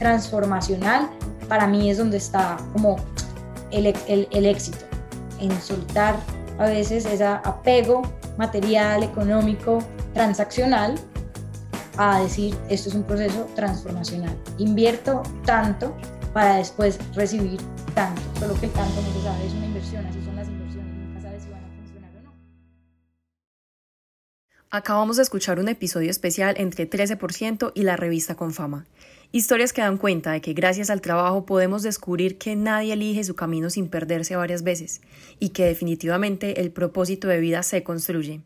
transformacional, 0.00 1.08
para 1.48 1.68
mí 1.68 1.88
es 1.88 1.98
donde 1.98 2.16
está 2.16 2.56
como 2.72 2.96
el, 3.70 3.94
el, 4.08 4.46
éxito, 4.46 4.84
en 5.38 5.52
soltar 5.62 6.16
a 6.58 6.64
veces 6.64 7.06
ese 7.06 7.24
apego 7.24 8.02
material, 8.36 9.04
económico, 9.04 9.78
transaccional, 10.12 10.96
a 11.96 12.20
decir, 12.20 12.56
esto 12.68 12.88
es 12.88 12.94
un 12.96 13.04
proceso 13.04 13.46
transformacional. 13.54 14.36
Invierto 14.58 15.22
tanto 15.44 15.94
para 16.32 16.56
después 16.56 16.98
recibir 17.14 17.60
tanto, 17.94 18.22
solo 18.40 18.54
que 18.58 18.66
el 18.66 18.72
tanto 18.72 19.00
no 19.00 19.44
es 19.44 19.52
una 19.52 19.66
inversión, 19.66 20.04
así 20.06 20.29
Acabamos 24.72 25.16
de 25.16 25.24
escuchar 25.24 25.58
un 25.58 25.68
episodio 25.68 26.12
especial 26.12 26.54
entre 26.56 26.88
13% 26.88 27.72
y 27.74 27.82
la 27.82 27.96
revista 27.96 28.36
con 28.36 28.52
fama. 28.52 28.86
Historias 29.32 29.72
que 29.72 29.80
dan 29.80 29.98
cuenta 29.98 30.30
de 30.30 30.40
que 30.40 30.52
gracias 30.52 30.90
al 30.90 31.00
trabajo 31.00 31.44
podemos 31.44 31.82
descubrir 31.82 32.38
que 32.38 32.54
nadie 32.54 32.92
elige 32.92 33.24
su 33.24 33.34
camino 33.34 33.68
sin 33.68 33.88
perderse 33.88 34.36
varias 34.36 34.62
veces 34.62 35.00
y 35.40 35.48
que 35.48 35.64
definitivamente 35.64 36.60
el 36.60 36.70
propósito 36.70 37.26
de 37.26 37.40
vida 37.40 37.64
se 37.64 37.82
construye. 37.82 38.42